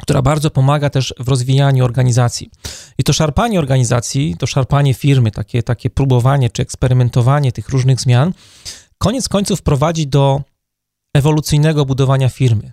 która 0.00 0.22
bardzo 0.22 0.50
pomaga 0.50 0.90
też 0.90 1.14
w 1.18 1.28
rozwijaniu 1.28 1.84
organizacji. 1.84 2.50
I 2.98 3.04
to 3.04 3.12
szarpanie 3.12 3.58
organizacji, 3.58 4.36
to 4.38 4.46
szarpanie 4.46 4.94
firmy, 4.94 5.30
takie, 5.30 5.62
takie 5.62 5.90
próbowanie 5.90 6.50
czy 6.50 6.62
eksperymentowanie 6.62 7.52
tych 7.52 7.68
różnych 7.68 8.00
zmian, 8.00 8.32
koniec 9.02 9.28
końców 9.28 9.62
prowadzi 9.62 10.06
do 10.06 10.42
ewolucyjnego 11.14 11.84
budowania 11.84 12.28
firmy. 12.28 12.72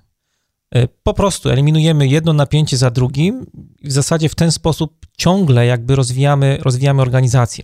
E, 0.72 0.88
po 0.88 1.14
prostu 1.14 1.50
eliminujemy 1.50 2.08
jedno 2.08 2.34
napięcie 2.34 2.78
za 2.78 2.92
drugim 2.92 3.46
i 3.80 3.88
w 3.88 3.92
zasadzie 3.92 4.30
w 4.30 4.36
ten 4.36 4.52
sposób 4.52 5.06
ciągle 5.18 5.66
jakby 5.66 5.96
rozwijamy, 5.96 6.58
rozwijamy 6.62 7.02
organizację. 7.02 7.64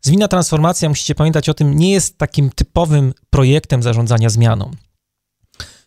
Zwinna 0.00 0.28
transformacja, 0.28 0.88
musicie 0.88 1.14
pamiętać 1.14 1.48
o 1.48 1.54
tym, 1.54 1.78
nie 1.78 1.92
jest 1.92 2.18
takim 2.18 2.50
typowym 2.50 3.12
projektem 3.30 3.82
zarządzania 3.82 4.28
zmianą. 4.28 4.70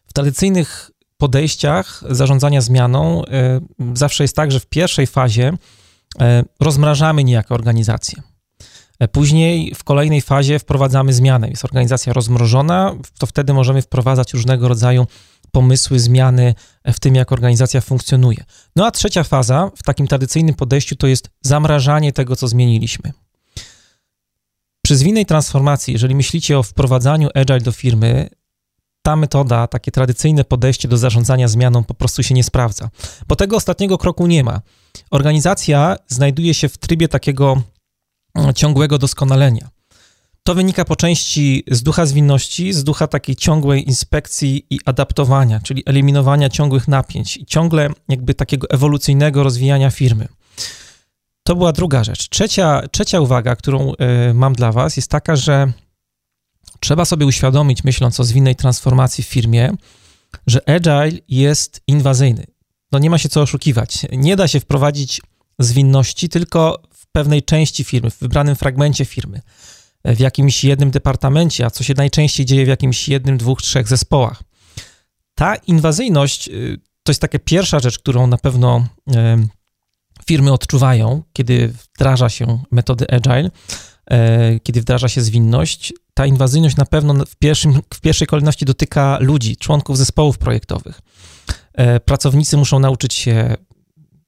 W 0.06 0.14
tradycyjnych 0.14 0.92
podejściach 1.18 2.04
zarządzania 2.10 2.62
zmianą 2.62 3.26
e, 3.26 3.62
zawsze 3.94 4.24
jest 4.24 4.36
tak, 4.36 4.52
że 4.52 4.60
w 4.60 4.66
pierwszej 4.66 5.08
fazie 5.08 5.54
e, 6.20 6.44
rozmrażamy 6.60 7.24
niejako 7.24 7.56
organizację. 7.56 8.31
E, 9.02 9.08
później 9.08 9.76
w 9.76 9.84
kolejnej 9.84 10.22
fazie 10.22 10.60
wprowadzamy 10.60 11.14
zmianę. 11.14 11.50
Jest 11.50 11.66
organizacja 11.66 12.14
rozmrożona, 12.14 12.96
to 13.20 13.26
wtedy 13.26 13.54
możemy 13.54 13.82
wprowadzać 13.82 14.34
różnego 14.34 14.68
rodzaju 14.68 15.08
pomysły, 15.52 16.00
zmiany 16.00 16.56
w 16.86 17.00
tym, 17.00 17.16
jak 17.16 17.32
organizacja 17.32 17.82
funkcjonuje. 17.82 18.44
No 18.76 18.86
a 18.86 18.92
trzecia 18.92 19.24
faza 19.24 19.72
w 19.76 19.84
takim 19.84 20.08
tradycyjnym 20.08 20.56
podejściu 20.56 20.96
to 20.96 21.08
jest 21.08 21.30
zamrażanie 21.42 22.14
tego, 22.14 22.36
co 22.36 22.48
zmieniliśmy. 22.48 23.12
Przy 24.86 24.96
zwinnej 24.96 25.26
transformacji, 25.26 25.94
jeżeli 25.94 26.16
myślicie 26.16 26.60
o 26.60 26.64
wprowadzaniu 26.64 27.30
agile 27.36 27.60
do 27.60 27.72
firmy, 27.72 28.30
ta 29.02 29.16
metoda, 29.16 29.68
takie 29.68 29.92
tradycyjne 29.92 30.44
podejście 30.44 30.88
do 30.88 30.98
zarządzania 30.98 31.48
zmianą 31.48 31.84
po 31.84 31.94
prostu 31.94 32.24
się 32.24 32.36
nie 32.36 32.44
sprawdza, 32.44 32.90
bo 33.28 33.36
tego 33.36 33.56
ostatniego 33.56 33.98
kroku 33.98 34.28
nie 34.28 34.44
ma. 34.44 34.62
Organizacja 35.12 35.96
znajduje 36.08 36.54
się 36.54 36.70
w 36.70 36.78
trybie 36.78 37.08
takiego 37.08 37.64
ciągłego 38.56 38.98
doskonalenia. 38.98 39.70
To 40.44 40.56
wynika 40.56 40.86
po 40.86 40.96
części 40.96 41.64
z 41.72 41.84
ducha 41.84 42.06
zwinności, 42.06 42.74
z 42.74 42.84
ducha 42.84 43.08
takiej 43.08 43.36
ciągłej 43.36 43.88
inspekcji 43.88 44.66
i 44.70 44.80
adaptowania, 44.86 45.60
czyli 45.60 45.84
eliminowania 45.86 46.50
ciągłych 46.50 46.88
napięć 46.88 47.38
i 47.38 47.46
ciągle 47.46 47.90
jakby 48.10 48.34
takiego 48.34 48.70
ewolucyjnego 48.70 49.44
rozwijania 49.44 49.92
firmy. 49.92 50.28
To 51.44 51.56
była 51.56 51.72
druga 51.72 52.04
rzecz. 52.04 52.30
Trzecia, 52.30 52.82
trzecia 52.92 53.20
uwaga, 53.20 53.56
którą 53.56 53.94
y, 54.30 54.34
mam 54.34 54.54
dla 54.54 54.72
Was, 54.72 54.96
jest 54.96 55.12
taka, 55.12 55.36
że 55.36 55.74
trzeba 56.80 57.06
sobie 57.06 57.26
uświadomić, 57.26 57.84
myśląc 57.84 58.20
o 58.20 58.24
zwinnej 58.24 58.56
transformacji 58.56 59.24
w 59.24 59.28
firmie, 59.28 59.72
że 60.48 60.70
agile 60.70 61.22
jest 61.30 61.82
inwazyjny. 61.88 62.46
No 62.92 63.00
nie 63.00 63.10
ma 63.10 63.18
się 63.18 63.30
co 63.30 63.42
oszukiwać. 63.42 64.06
Nie 64.12 64.36
da 64.36 64.48
się 64.48 64.60
wprowadzić 64.60 65.22
zwinności 65.60 66.30
tylko 66.30 66.82
pewnej 67.12 67.44
części 67.44 67.84
firmy, 67.84 68.10
w 68.12 68.20
wybranym 68.20 68.56
fragmencie 68.56 69.06
firmy, 69.06 69.42
w 70.06 70.20
jakimś 70.20 70.64
jednym 70.64 70.92
departamencie, 70.92 71.66
a 71.66 71.70
co 71.70 71.84
się 71.84 71.94
najczęściej 71.98 72.46
dzieje 72.46 72.66
w 72.66 72.68
jakimś 72.68 73.10
jednym, 73.10 73.38
dwóch, 73.38 73.62
trzech 73.62 73.88
zespołach. 73.88 74.44
Ta 75.36 75.56
inwazyjność 75.56 76.48
y, 76.48 76.80
to 77.04 77.12
jest 77.12 77.22
taka 77.22 77.40
pierwsza 77.40 77.80
rzecz, 77.80 78.00
którą 78.00 78.28
na 78.28 78.38
pewno 78.38 78.88
firmy 80.26 80.54
odczuwają, 80.54 81.24
kiedy 81.34 81.74
wdraża 81.96 82.30
się 82.30 82.64
metody 82.72 83.06
agile, 83.10 83.50
e, 84.06 84.60
kiedy 84.60 84.82
wdraża 84.82 85.10
się 85.10 85.22
zwinność, 85.22 85.94
ta 86.14 86.26
inwazyjność 86.26 86.76
na 86.76 86.86
pewno 86.86 87.26
w, 87.26 87.36
pierwszym, 87.36 87.82
w 87.94 88.02
pierwszej 88.02 88.28
kolejności 88.28 88.66
dotyka 88.66 89.18
ludzi, 89.22 89.58
członków 89.58 89.98
zespołów 89.98 90.38
projektowych. 90.38 91.02
E, 91.74 92.00
pracownicy 92.00 92.58
muszą 92.58 92.80
nauczyć 92.80 93.14
się 93.14 93.56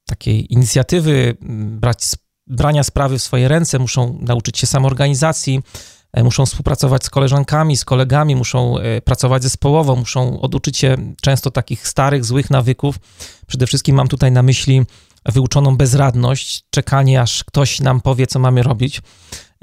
takiej 0.06 0.52
inicjatywy, 0.52 1.36
brać, 1.80 1.98
brania 2.46 2.82
sprawy 2.82 3.18
w 3.18 3.22
swoje 3.22 3.48
ręce, 3.48 3.78
muszą 3.78 4.18
nauczyć 4.20 4.58
się 4.58 4.66
samoorganizacji, 4.66 5.62
e, 6.12 6.24
muszą 6.24 6.46
współpracować 6.46 7.04
z 7.04 7.10
koleżankami, 7.10 7.76
z 7.76 7.84
kolegami, 7.84 8.36
muszą 8.36 8.74
pracować 9.04 9.42
zespołowo, 9.42 9.96
muszą 9.96 10.40
oduczyć 10.40 10.78
się 10.78 10.96
często 11.20 11.50
takich 11.50 11.88
starych, 11.88 12.24
złych 12.24 12.50
nawyków. 12.50 12.96
Przede 13.46 13.66
wszystkim 13.66 13.96
mam 13.96 14.08
tutaj 14.08 14.32
na 14.32 14.42
myśli 14.42 14.82
wyuczoną 15.26 15.76
bezradność, 15.76 16.64
czekanie 16.70 17.20
aż 17.20 17.44
ktoś 17.44 17.80
nam 17.80 18.00
powie, 18.00 18.26
co 18.26 18.38
mamy 18.38 18.62
robić. 18.62 19.02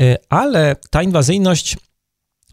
Y, 0.02 0.18
ale 0.30 0.76
ta 0.90 1.04
inwazyjność, 1.04 1.78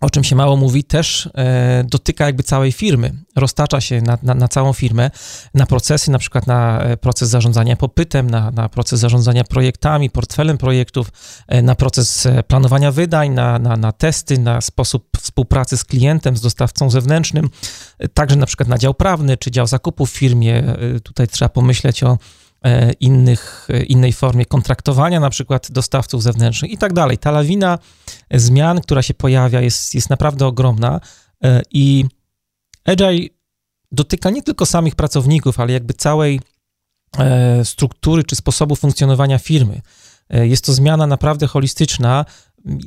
o 0.00 0.10
czym 0.10 0.24
się 0.24 0.36
mało 0.36 0.56
mówi, 0.56 0.84
też 0.84 1.30
e, 1.34 1.84
dotyka 1.84 2.26
jakby 2.26 2.42
całej 2.42 2.72
firmy, 2.72 3.12
roztacza 3.36 3.80
się 3.80 4.02
na, 4.02 4.18
na, 4.22 4.34
na, 4.34 4.48
całą 4.48 4.72
firmę, 4.72 5.10
na 5.54 5.66
procesy, 5.66 6.10
na 6.10 6.18
przykład 6.18 6.46
na 6.46 6.80
e, 6.80 6.96
proces 6.96 7.28
zarządzania 7.28 7.76
popytem, 7.76 8.30
na, 8.30 8.50
na 8.50 8.68
proces 8.68 9.00
zarządzania 9.00 9.44
projektami, 9.44 10.10
portfelem 10.10 10.58
projektów, 10.58 11.08
e, 11.48 11.62
na 11.62 11.74
proces 11.74 12.28
planowania 12.46 12.92
wydań, 12.92 13.30
na, 13.30 13.58
na, 13.58 13.76
na 13.76 13.92
testy, 13.92 14.38
na 14.38 14.60
sposób 14.60 15.08
współpracy 15.20 15.76
z 15.76 15.84
klientem, 15.84 16.36
z 16.36 16.40
dostawcą 16.40 16.90
zewnętrznym, 16.90 17.50
także 18.14 18.36
na 18.36 18.46
przykład 18.46 18.68
na 18.68 18.78
dział 18.78 18.94
prawny 18.94 19.36
czy 19.36 19.50
dział 19.50 19.66
zakupów 19.66 20.10
w 20.10 20.16
firmie. 20.16 20.62
Tutaj 21.04 21.28
trzeba 21.28 21.48
pomyśleć 21.48 22.02
o 22.02 22.08
E, 22.12 22.18
innych, 23.00 23.68
e, 23.70 23.82
innej 23.82 24.12
formie 24.12 24.46
kontraktowania, 24.46 25.20
na 25.20 25.30
przykład 25.30 25.70
dostawców 25.70 26.22
zewnętrznych 26.22 26.70
i 26.70 26.78
tak 26.78 26.92
dalej. 26.92 27.18
Ta 27.18 27.30
lawina 27.30 27.78
zmian, 28.30 28.80
która 28.80 29.02
się 29.02 29.14
pojawia, 29.14 29.60
jest, 29.60 29.94
jest 29.94 30.10
naprawdę 30.10 30.46
ogromna 30.46 31.00
e, 31.44 31.62
i 31.70 32.04
Agile 32.84 33.28
dotyka 33.92 34.30
nie 34.30 34.42
tylko 34.42 34.66
samych 34.66 34.94
pracowników, 34.94 35.60
ale 35.60 35.72
jakby 35.72 35.94
całej 35.94 36.40
struktury 37.64 38.24
czy 38.24 38.36
sposobu 38.36 38.76
funkcjonowania 38.76 39.38
firmy. 39.38 39.80
Jest 40.30 40.64
to 40.64 40.72
zmiana 40.72 41.06
naprawdę 41.06 41.46
holistyczna. 41.46 42.24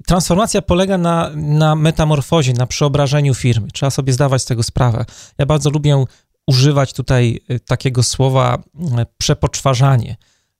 Transformacja 0.07 0.61
polega 0.61 0.97
na, 0.97 1.31
na 1.35 1.75
metamorfozie, 1.75 2.53
na 2.53 2.67
przeobrażeniu 2.67 3.33
firmy. 3.33 3.67
Trzeba 3.73 3.89
sobie 3.89 4.13
zdawać 4.13 4.41
z 4.41 4.45
tego 4.45 4.63
sprawę. 4.63 5.05
Ja 5.37 5.45
bardzo 5.45 5.69
lubię 5.69 6.05
używać 6.47 6.93
tutaj 6.93 7.39
y, 7.51 7.59
takiego 7.59 8.03
słowa 8.03 8.63
y, 9.01 9.05
przepoczwarzanie. 9.17 10.17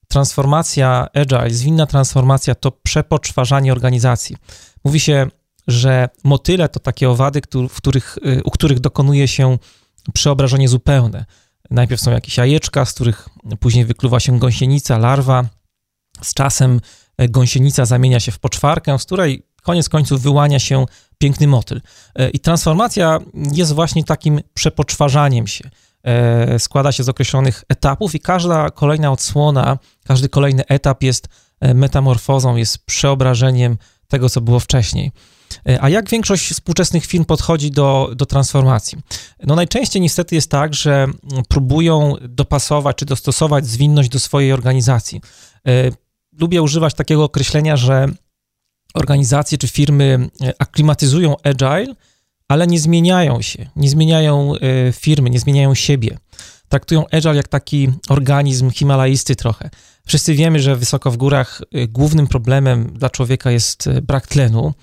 Transformacja 0.07 1.07
agile, 1.13 1.49
zwinna 1.49 1.85
transformacja 1.85 2.55
to 2.55 2.71
przepoczwarzanie 2.71 3.71
organizacji. 3.71 4.35
Mówi 4.83 4.99
się, 4.99 5.27
że 5.67 6.09
motyle 6.23 6.69
to 6.69 6.79
takie 6.79 7.09
owady, 7.09 7.41
w 7.69 7.75
których, 7.75 8.17
y, 8.25 8.41
u 8.43 8.51
których 8.51 8.79
dokonuje 8.79 9.27
się 9.27 9.57
przeobrażenie 10.13 10.67
zupełne. 10.67 11.25
Najpierw 11.69 12.01
są 12.01 12.11
jakieś 12.11 12.37
jajeczka, 12.37 12.85
z 12.85 12.93
których 12.93 13.29
później 13.59 13.85
wykluwa 13.85 14.19
się 14.19 14.39
gąsienica, 14.39 14.97
larwa. 14.97 15.45
Z 16.21 16.33
czasem 16.33 16.81
gąsienica 17.29 17.85
zamienia 17.85 18.19
się 18.19 18.31
w 18.31 18.39
poczwarkę, 18.39 18.99
z 18.99 19.05
której 19.05 19.45
koniec 19.63 19.89
końców 19.89 20.21
wyłania 20.21 20.59
się 20.59 20.85
piękny 21.21 21.47
motyl. 21.47 21.81
E, 22.15 22.29
I 22.29 22.39
transformacja 22.39 23.19
jest 23.53 23.73
właśnie 23.73 24.03
takim 24.03 24.41
przepoczwarzaniem 24.53 25.47
się. 25.47 25.69
E, 26.03 26.59
składa 26.59 26.91
się 26.91 27.03
z 27.03 27.09
określonych 27.09 27.63
etapów 27.69 28.15
i 28.15 28.19
każda 28.19 28.69
kolejna 28.69 29.11
odsłona, 29.11 29.77
każdy 30.05 30.29
kolejny 30.29 30.65
etap 30.67 31.03
jest 31.03 31.27
e, 31.59 31.73
metamorfozą, 31.73 32.55
jest 32.55 32.85
przeobrażeniem 32.85 33.77
tego, 34.07 34.29
co 34.29 34.41
było 34.41 34.59
wcześniej. 34.59 35.11
A 35.81 35.89
jak 35.89 36.09
większość 36.09 36.51
współczesnych 36.51 37.05
firm 37.05 37.25
podchodzi 37.25 37.71
do, 37.71 38.11
do 38.15 38.25
transformacji? 38.25 38.97
No 39.43 39.55
najczęściej 39.55 40.01
niestety 40.01 40.35
jest 40.35 40.51
tak, 40.51 40.73
że 40.73 41.07
próbują 41.47 42.15
dopasować 42.21 42.97
czy 42.97 43.05
dostosować 43.05 43.65
zwinność 43.67 44.09
do 44.09 44.19
swojej 44.19 44.53
organizacji. 44.53 45.21
Lubię 46.39 46.61
używać 46.61 46.93
takiego 46.93 47.23
określenia, 47.23 47.77
że 47.77 48.07
organizacje 48.93 49.57
czy 49.57 49.67
firmy 49.67 50.29
aklimatyzują 50.59 51.35
agile, 51.43 51.95
ale 52.47 52.67
nie 52.67 52.79
zmieniają 52.79 53.41
się, 53.41 53.69
nie 53.75 53.89
zmieniają 53.89 54.53
firmy, 54.91 55.29
nie 55.29 55.39
zmieniają 55.39 55.75
siebie 55.75 56.17
traktują 56.71 57.05
Agile 57.11 57.35
jak 57.35 57.47
taki 57.47 57.89
organizm 58.09 58.69
himalajisty 58.69 59.35
trochę. 59.35 59.69
Wszyscy 60.05 60.33
wiemy, 60.33 60.59
że 60.59 60.75
wysoko 60.75 61.11
w 61.11 61.17
górach 61.17 61.61
y, 61.75 61.87
głównym 61.87 62.27
problemem 62.27 62.93
dla 62.93 63.09
człowieka 63.09 63.51
jest 63.51 63.89
brak 64.01 64.27
tlenu. 64.27 64.73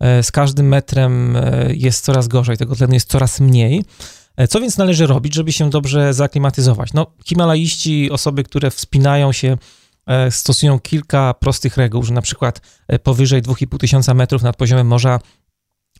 E, 0.00 0.22
z 0.22 0.32
każdym 0.32 0.68
metrem 0.68 1.36
e, 1.36 1.74
jest 1.74 2.04
coraz 2.04 2.28
gorzej, 2.28 2.56
tego 2.56 2.76
tlenu 2.76 2.94
jest 2.94 3.10
coraz 3.10 3.40
mniej. 3.40 3.84
E, 4.36 4.48
co 4.48 4.60
więc 4.60 4.78
należy 4.78 5.06
robić, 5.06 5.34
żeby 5.34 5.52
się 5.52 5.70
dobrze 5.70 6.14
zaklimatyzować? 6.14 6.92
No, 6.92 7.06
himalaiści, 7.24 8.10
osoby, 8.10 8.44
które 8.44 8.70
wspinają 8.70 9.32
się, 9.32 9.56
stosują 10.30 10.78
kilka 10.78 11.34
prostych 11.34 11.76
reguł, 11.76 12.02
że 12.02 12.14
na 12.14 12.22
przykład 12.22 12.60
powyżej 13.02 13.42
2,5 13.42 13.78
tysiąca 13.78 14.14
metrów 14.14 14.42
nad 14.42 14.56
poziomem 14.56 14.86
morza 14.86 15.20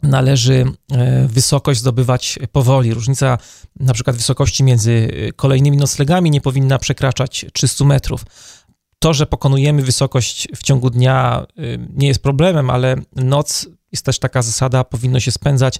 należy 0.02 0.64
e, 0.92 1.28
wysokość 1.28 1.80
zdobywać 1.80 2.38
powoli. 2.52 2.94
Różnica 2.94 3.38
na 3.80 3.92
przykład 3.94 4.16
wysokości 4.16 4.64
między 4.64 5.08
kolejnymi 5.36 5.76
noclegami 5.76 6.30
nie 6.30 6.40
powinna 6.40 6.78
przekraczać 6.78 7.46
300 7.52 7.84
metrów. 7.84 8.24
To, 8.98 9.14
że 9.14 9.26
pokonujemy 9.26 9.82
wysokość 9.82 10.48
w 10.56 10.62
ciągu 10.62 10.90
dnia 10.90 11.46
e, 11.56 11.62
nie 11.94 12.08
jest 12.08 12.22
problemem, 12.22 12.70
ale 12.70 12.96
noc 13.16 13.68
jest 13.92 14.04
też 14.04 14.18
taka 14.18 14.42
zasada, 14.42 14.84
powinno 14.84 15.20
się 15.20 15.30
spędzać 15.30 15.78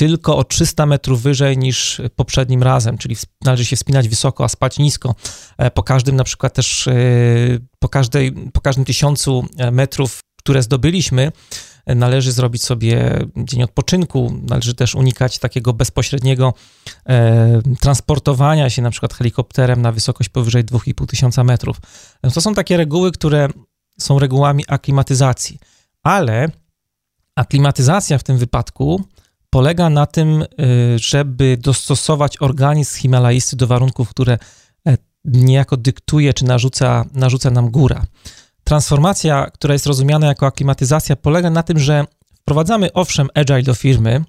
tylko 0.00 0.36
o 0.36 0.44
300 0.44 0.86
metrów 0.86 1.22
wyżej 1.22 1.58
niż 1.58 2.00
poprzednim 2.16 2.62
razem, 2.62 2.98
czyli 2.98 3.16
należy 3.44 3.64
się 3.64 3.76
wspinać 3.76 4.08
wysoko, 4.08 4.44
a 4.44 4.48
spać 4.48 4.78
nisko. 4.78 5.14
E, 5.58 5.70
po 5.70 5.82
każdym 5.82 6.16
na 6.16 6.24
przykład 6.24 6.54
też, 6.54 6.88
po, 7.78 7.88
każdej, 7.88 8.32
po 8.32 8.60
każdym 8.60 8.84
tysiącu 8.84 9.46
metrów, 9.72 10.20
które 10.38 10.62
zdobyliśmy, 10.62 11.32
należy 11.86 12.32
zrobić 12.32 12.62
sobie 12.62 13.18
dzień 13.36 13.62
odpoczynku, 13.62 14.40
należy 14.48 14.74
też 14.74 14.94
unikać 14.94 15.38
takiego 15.38 15.72
bezpośredniego 15.72 16.54
e, 17.06 17.62
transportowania 17.80 18.70
się 18.70 18.82
na 18.82 18.90
przykład 18.90 19.14
helikopterem 19.14 19.82
na 19.82 19.92
wysokość 19.92 20.28
powyżej 20.28 20.64
2,5 20.64 21.06
tysiąca 21.06 21.44
metrów. 21.44 21.76
To 22.34 22.40
są 22.40 22.54
takie 22.54 22.76
reguły, 22.76 23.12
które 23.12 23.48
są 23.98 24.18
regułami 24.18 24.64
aklimatyzacji, 24.68 25.58
ale 26.02 26.50
aklimatyzacja 27.36 28.18
w 28.18 28.22
tym 28.22 28.38
wypadku 28.38 29.04
polega 29.50 29.90
na 29.90 30.06
tym, 30.06 30.42
e, 30.42 30.46
żeby 30.98 31.56
dostosować 31.60 32.42
organizm 32.42 32.98
himalaisty 32.98 33.56
do 33.56 33.66
warunków, 33.66 34.08
które 34.08 34.38
e, 34.88 34.96
niejako 35.24 35.76
dyktuje 35.76 36.34
czy 36.34 36.44
narzuca, 36.44 37.04
narzuca 37.12 37.50
nam 37.50 37.70
góra. 37.70 38.04
Transformacja, 38.64 39.46
która 39.50 39.74
jest 39.74 39.86
rozumiana 39.86 40.26
jako 40.26 40.46
aklimatyzacja, 40.46 41.16
polega 41.16 41.50
na 41.50 41.62
tym, 41.62 41.78
że 41.78 42.04
wprowadzamy 42.34 42.92
owszem 42.92 43.28
agile 43.34 43.62
do 43.62 43.74
firmy, 43.74 44.24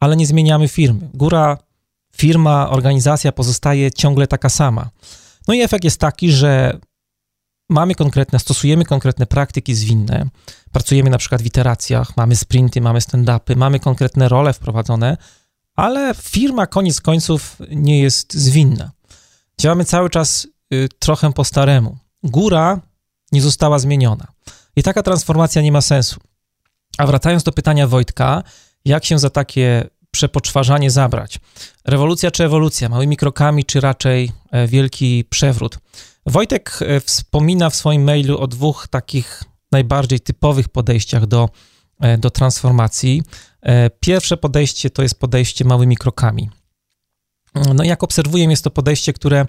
ale 0.00 0.16
nie 0.16 0.26
zmieniamy 0.26 0.68
firmy. 0.68 1.08
Góra, 1.14 1.58
firma, 2.16 2.70
organizacja 2.70 3.32
pozostaje 3.32 3.90
ciągle 3.92 4.26
taka 4.26 4.48
sama. 4.48 4.90
No 5.48 5.54
i 5.54 5.60
efekt 5.60 5.84
jest 5.84 6.00
taki, 6.00 6.32
że 6.32 6.78
mamy 7.68 7.94
konkretne, 7.94 8.38
stosujemy 8.38 8.84
konkretne 8.84 9.26
praktyki 9.26 9.74
zwinne, 9.74 10.28
pracujemy 10.72 11.10
na 11.10 11.18
przykład 11.18 11.42
w 11.42 11.46
iteracjach, 11.46 12.16
mamy 12.16 12.36
sprinty, 12.36 12.80
mamy 12.80 12.98
stand-upy, 12.98 13.56
mamy 13.56 13.80
konkretne 13.80 14.28
role 14.28 14.52
wprowadzone, 14.52 15.16
ale 15.76 16.14
firma 16.14 16.66
koniec 16.66 17.00
końców 17.00 17.56
nie 17.70 18.00
jest 18.00 18.34
zwinna. 18.34 18.90
Działamy 19.60 19.84
cały 19.84 20.10
czas 20.10 20.46
y, 20.74 20.88
trochę 20.98 21.32
po 21.32 21.44
staremu. 21.44 21.98
Góra 22.22 22.80
nie 23.32 23.42
została 23.42 23.78
zmieniona. 23.78 24.26
I 24.76 24.82
taka 24.82 25.02
transformacja 25.02 25.62
nie 25.62 25.72
ma 25.72 25.80
sensu. 25.80 26.20
A 26.98 27.06
wracając 27.06 27.42
do 27.42 27.52
pytania 27.52 27.86
Wojtka, 27.86 28.42
jak 28.84 29.04
się 29.04 29.18
za 29.18 29.30
takie 29.30 29.88
przepoczwarzanie 30.10 30.90
zabrać? 30.90 31.40
Rewolucja 31.84 32.30
czy 32.30 32.44
ewolucja? 32.44 32.88
Małymi 32.88 33.16
krokami, 33.16 33.64
czy 33.64 33.80
raczej 33.80 34.32
e, 34.50 34.66
wielki 34.66 35.24
przewrót? 35.30 35.78
Wojtek 36.28 36.78
e, 36.80 37.00
wspomina 37.00 37.70
w 37.70 37.74
swoim 37.76 38.04
mailu 38.04 38.38
o 38.38 38.46
dwóch 38.46 38.88
takich 38.88 39.44
najbardziej 39.72 40.20
typowych 40.20 40.68
podejściach 40.68 41.26
do, 41.26 41.48
e, 42.00 42.18
do 42.18 42.30
transformacji. 42.30 43.22
Pierwsze 44.00 44.36
podejście 44.36 44.90
to 44.90 45.02
jest 45.02 45.20
podejście 45.20 45.64
małymi 45.64 45.96
krokami. 45.96 46.50
No, 47.74 47.84
jak 47.84 48.02
obserwuję, 48.02 48.44
jest 48.44 48.64
to 48.64 48.70
podejście, 48.70 49.12
które 49.12 49.46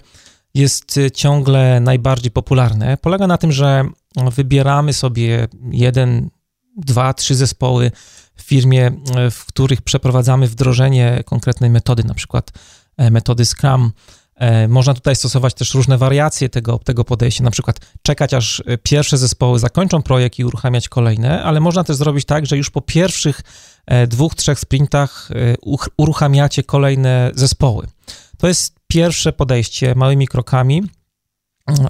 jest 0.54 1.00
ciągle 1.14 1.80
najbardziej 1.80 2.30
popularne, 2.30 2.96
polega 2.96 3.26
na 3.26 3.38
tym, 3.38 3.52
że 3.52 3.84
wybieramy 4.16 4.92
sobie 4.92 5.48
jeden, 5.70 6.30
dwa, 6.76 7.14
trzy 7.14 7.34
zespoły 7.34 7.90
w 8.34 8.42
firmie, 8.42 8.90
w 9.30 9.46
których 9.46 9.82
przeprowadzamy 9.82 10.48
wdrożenie 10.48 11.22
konkretnej 11.26 11.70
metody, 11.70 12.04
na 12.04 12.14
przykład 12.14 12.50
e, 12.96 13.10
metody 13.10 13.44
Scrum. 13.44 13.92
E, 14.40 14.68
można 14.68 14.94
tutaj 14.94 15.16
stosować 15.16 15.54
też 15.54 15.74
różne 15.74 15.98
wariacje 15.98 16.48
tego, 16.48 16.78
tego 16.78 17.04
podejścia, 17.04 17.44
na 17.44 17.50
przykład 17.50 17.80
czekać 18.02 18.34
aż 18.34 18.62
e, 18.66 18.78
pierwsze 18.78 19.18
zespoły 19.18 19.58
zakończą 19.58 20.02
projekt 20.02 20.38
i 20.38 20.44
uruchamiać 20.44 20.88
kolejne, 20.88 21.42
ale 21.42 21.60
można 21.60 21.84
też 21.84 21.96
zrobić 21.96 22.24
tak, 22.24 22.46
że 22.46 22.56
już 22.56 22.70
po 22.70 22.80
pierwszych 22.80 23.40
dwóch, 24.08 24.34
trzech 24.34 24.60
sprintach 24.60 25.28
uruchamiacie 25.96 26.62
kolejne 26.62 27.30
zespoły. 27.34 27.86
To 28.38 28.48
jest 28.48 28.74
pierwsze 28.88 29.32
podejście 29.32 29.94
małymi 29.94 30.28
krokami, 30.28 30.82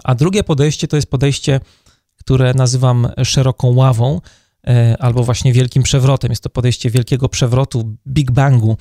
a 0.05 0.15
drugie 0.15 0.45
podejście 0.45 0.89
to 0.89 0.97
jest 0.97 1.11
podejście, 1.11 1.61
które 2.17 2.55
nazywam 2.55 3.09
szeroką 3.25 3.75
ławą 3.75 4.21
e, 4.67 4.97
albo 5.01 5.25
właśnie 5.25 5.53
wielkim 5.53 5.83
przewrotem. 5.83 6.31
Jest 6.31 6.43
to 6.43 6.51
podejście 6.51 6.91
wielkiego 6.91 7.29
przewrotu, 7.29 7.97
Big 8.09 8.31
Bangu. 8.31 8.77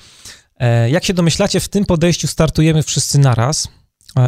E, 0.60 0.90
jak 0.90 1.04
się 1.04 1.14
domyślacie, 1.14 1.60
w 1.60 1.68
tym 1.68 1.84
podejściu 1.84 2.28
startujemy 2.28 2.82
wszyscy 2.82 3.18
naraz 3.18 3.68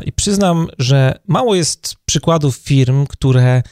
i 0.04 0.12
przyznam, 0.12 0.68
że 0.78 1.18
mało 1.28 1.54
jest 1.54 1.96
przykładów 2.04 2.56
firm, 2.56 3.06
które 3.06 3.62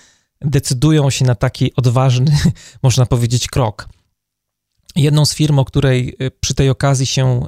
decydują 0.40 1.10
się 1.10 1.24
na 1.24 1.34
taki 1.34 1.74
odważny, 1.76 2.38
można 2.82 3.06
powiedzieć, 3.06 3.46
krok. 3.48 3.88
Jedną 4.96 5.26
z 5.26 5.34
firm, 5.34 5.58
o 5.58 5.64
której 5.64 6.16
y, 6.22 6.30
przy 6.30 6.54
tej 6.54 6.70
okazji 6.70 7.06
się, 7.06 7.46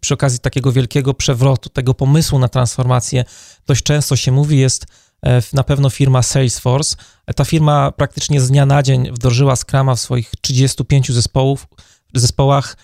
przy 0.00 0.14
okazji 0.14 0.38
takiego 0.38 0.72
wielkiego 0.72 1.14
przewrotu, 1.14 1.68
tego 1.68 1.94
pomysłu 1.94 2.38
na 2.38 2.48
transformację, 2.48 3.24
dość 3.66 3.82
często 3.82 4.16
się 4.16 4.32
mówi, 4.32 4.58
jest 4.58 4.86
e, 5.26 5.42
na 5.52 5.64
pewno 5.64 5.90
firma 5.90 6.22
Salesforce. 6.22 6.96
Ta 7.36 7.44
firma 7.44 7.92
praktycznie 7.92 8.40
z 8.40 8.48
dnia 8.48 8.66
na 8.66 8.82
dzień 8.82 9.12
wdrożyła 9.12 9.56
Scrama 9.56 9.94
w 9.94 10.00
swoich 10.00 10.32
35 10.40 11.12
zespołów, 11.12 11.66
zespołach 12.14 12.76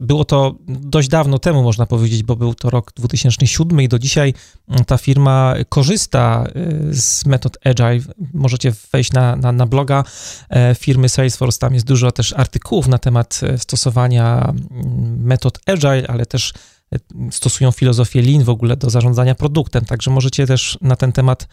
było 0.00 0.24
to 0.24 0.54
dość 0.68 1.08
dawno 1.08 1.38
temu, 1.38 1.62
można 1.62 1.86
powiedzieć, 1.86 2.22
bo 2.22 2.36
był 2.36 2.54
to 2.54 2.70
rok 2.70 2.92
2007 2.96 3.80
i 3.80 3.88
do 3.88 3.98
dzisiaj 3.98 4.34
mm, 4.68 4.84
ta 4.84 4.98
firma 4.98 5.54
korzysta 5.68 6.46
y, 6.90 6.94
z 6.94 7.26
metod 7.26 7.58
Agile. 7.64 8.14
Możecie 8.34 8.72
wejść 8.92 9.12
na, 9.12 9.36
na, 9.36 9.52
na 9.52 9.66
bloga 9.66 10.04
e, 10.50 10.74
firmy 10.74 11.08
Salesforce, 11.08 11.58
tam 11.58 11.74
jest 11.74 11.86
dużo 11.86 12.12
też 12.12 12.32
artykułów 12.32 12.88
na 12.88 12.98
temat 12.98 13.40
e, 13.42 13.58
stosowania 13.58 14.54
mm, 14.70 15.24
metod 15.24 15.58
Agile, 15.66 16.06
ale 16.08 16.26
też 16.26 16.52
e, 16.92 16.98
stosują 17.30 17.70
filozofię 17.70 18.22
Lean 18.22 18.44
w 18.44 18.48
ogóle 18.48 18.76
do 18.76 18.90
zarządzania 18.90 19.34
produktem, 19.34 19.84
także 19.84 20.10
możecie 20.10 20.46
też 20.46 20.78
na 20.80 20.96
ten 20.96 21.12
temat 21.12 21.48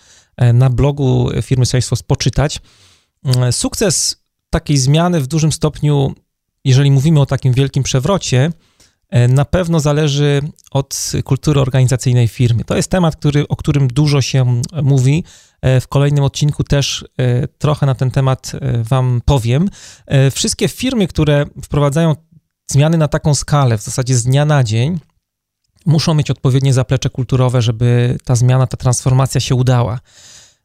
na 0.53 0.69
blogu 0.69 1.29
firmy 1.41 1.65
Salesforce 1.65 2.03
poczytać. 2.07 2.59
Mm, 3.25 3.53
sukces 3.53 4.23
takiej 4.49 4.77
zmiany 4.77 5.21
w 5.21 5.27
dużym 5.27 5.51
stopniu 5.51 6.15
jeżeli 6.65 6.91
mówimy 6.91 7.19
o 7.19 7.25
takim 7.25 7.53
wielkim 7.53 7.83
przewrocie, 7.83 8.51
e, 9.09 9.27
na 9.27 9.45
pewno 9.45 9.79
zależy 9.79 10.41
od 10.71 11.11
kultury 11.23 11.61
organizacyjnej 11.61 12.27
firmy. 12.27 12.63
To 12.63 12.75
jest 12.75 12.91
temat, 12.91 13.15
który, 13.15 13.47
o 13.47 13.55
którym 13.55 13.87
dużo 13.87 14.21
się 14.21 14.61
mówi. 14.83 15.23
E, 15.61 15.81
w 15.81 15.87
kolejnym 15.87 16.23
odcinku 16.23 16.63
też 16.63 17.05
e, 17.17 17.47
trochę 17.47 17.85
na 17.85 17.95
ten 17.95 18.11
temat 18.11 18.51
Wam 18.83 19.21
powiem. 19.25 19.69
Wszystkie 20.31 20.67
firmy, 20.67 21.07
które 21.07 21.45
wprowadzają 21.63 22.15
zmiany 22.71 22.97
na 22.97 23.07
taką 23.07 23.35
skalę, 23.35 23.77
w 23.77 23.81
zasadzie 23.81 24.15
z 24.15 24.23
dnia 24.23 24.45
na 24.45 24.63
dzień, 24.63 24.99
muszą 25.85 26.13
mieć 26.13 26.31
odpowiednie 26.31 26.73
zaplecze 26.73 27.09
kulturowe, 27.09 27.61
żeby 27.61 28.17
ta 28.25 28.35
zmiana, 28.35 28.67
ta 28.67 28.77
transformacja 28.77 29.41
się 29.41 29.55
udała. 29.55 29.99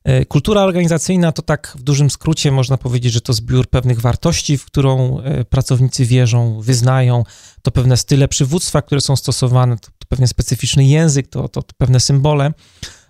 E, 0.07 0.25
kultura 0.25 0.63
organizacyjna 0.63 1.33
to 1.33 1.43
tak 1.43 1.73
w 1.79 1.83
dużym 1.83 2.11
skrócie 2.11 2.53
można 2.53 2.79
powiedzieć, 2.79 3.13
że 3.13 3.21
to 3.21 3.33
zbiór 3.33 3.69
pewnych 3.69 4.01
wartości, 4.01 4.59
w 4.59 4.65
którą 4.65 5.21
e, 5.21 5.45
pracownicy 5.45 6.05
wierzą, 6.05 6.61
wyznają, 6.61 7.25
to 7.63 7.71
pewne 7.71 7.97
style 7.97 8.29
przywództwa, 8.29 8.83
które 8.83 9.01
są 9.01 9.17
stosowane, 9.17 9.77
to, 9.79 9.89
to 9.99 10.07
pewien 10.09 10.29
specyficzny 10.29 10.85
język, 10.85 11.29
to, 11.29 11.49
to, 11.49 11.63
to 11.63 11.75
pewne 11.79 12.01
symbole. 12.01 12.53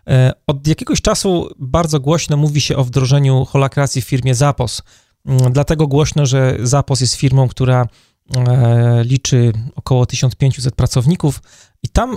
E, 0.08 0.32
od 0.46 0.66
jakiegoś 0.66 1.00
czasu 1.00 1.48
bardzo 1.58 2.00
głośno 2.00 2.36
mówi 2.36 2.60
się 2.60 2.76
o 2.76 2.84
wdrożeniu 2.84 3.44
holakracji 3.44 4.02
w 4.02 4.04
firmie 4.04 4.34
Zapos. 4.34 4.82
Mm, 5.26 5.52
dlatego 5.52 5.86
głośno, 5.86 6.26
że 6.26 6.56
Zapos 6.62 7.00
jest 7.00 7.14
firmą, 7.14 7.48
która 7.48 7.86
liczy 9.04 9.52
około 9.74 10.06
1500 10.06 10.74
pracowników 10.74 11.42
i 11.82 11.88
tam 11.88 12.16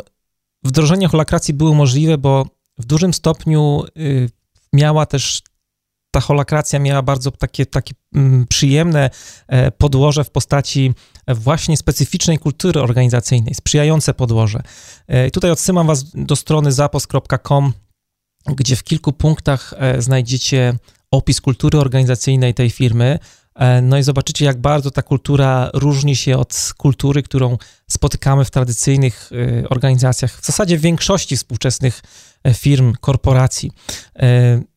wdrożenie 0.64 1.08
holakracji 1.08 1.54
było 1.54 1.74
możliwe, 1.74 2.18
bo 2.18 2.46
w 2.78 2.86
dużym 2.86 3.14
stopniu 3.14 3.84
y, 3.98 4.30
miała 4.74 5.06
też 5.06 5.42
ta 6.12 6.20
holakracja 6.20 6.80
miała 6.80 7.02
bardzo 7.02 7.32
takie, 7.32 7.66
takie 7.66 7.94
mm, 8.16 8.46
przyjemne 8.48 9.10
e, 9.48 9.72
podłoże 9.72 10.24
w 10.24 10.30
postaci 10.30 10.94
właśnie 11.28 11.78
specyficznej 11.78 12.38
kultury 12.38 12.82
organizacyjnej, 12.82 13.56
sprzyjające 13.56 14.14
podłoże. 14.14 14.62
E, 15.08 15.28
I 15.28 15.32
tutaj 15.32 15.52
odsyłam 15.52 15.88
was 15.88 16.04
do 16.14 16.36
strony 16.36 16.72
zapos.com, 16.72 17.74
gdzie 18.56 18.76
w 18.76 18.84
kilku 18.84 19.14
punktach 19.14 19.74
e, 19.78 20.02
znajdziecie 20.02 20.74
opis 21.12 21.42
kultury 21.42 21.80
organizacyjnej 21.80 22.54
tej 22.54 22.70
firmy. 22.70 23.20
No 23.82 23.98
i 23.98 24.04
zobaczycie, 24.04 24.46
jak 24.46 24.62
bardzo 24.62 24.92
ta 24.92 25.02
kultura 25.02 25.70
różni 25.74 26.16
się 26.16 26.38
od 26.38 26.74
kultury, 26.78 27.24
którą 27.24 27.58
spotykamy 27.88 28.46
w 28.46 28.52
tradycyjnych 28.52 29.32
organizacjach, 29.70 30.42
w 30.42 30.46
zasadzie 30.46 30.78
w 30.78 30.82
większości 30.82 31.38
współczesnych 31.38 32.02
firm, 32.54 32.94
korporacji. 33.02 33.72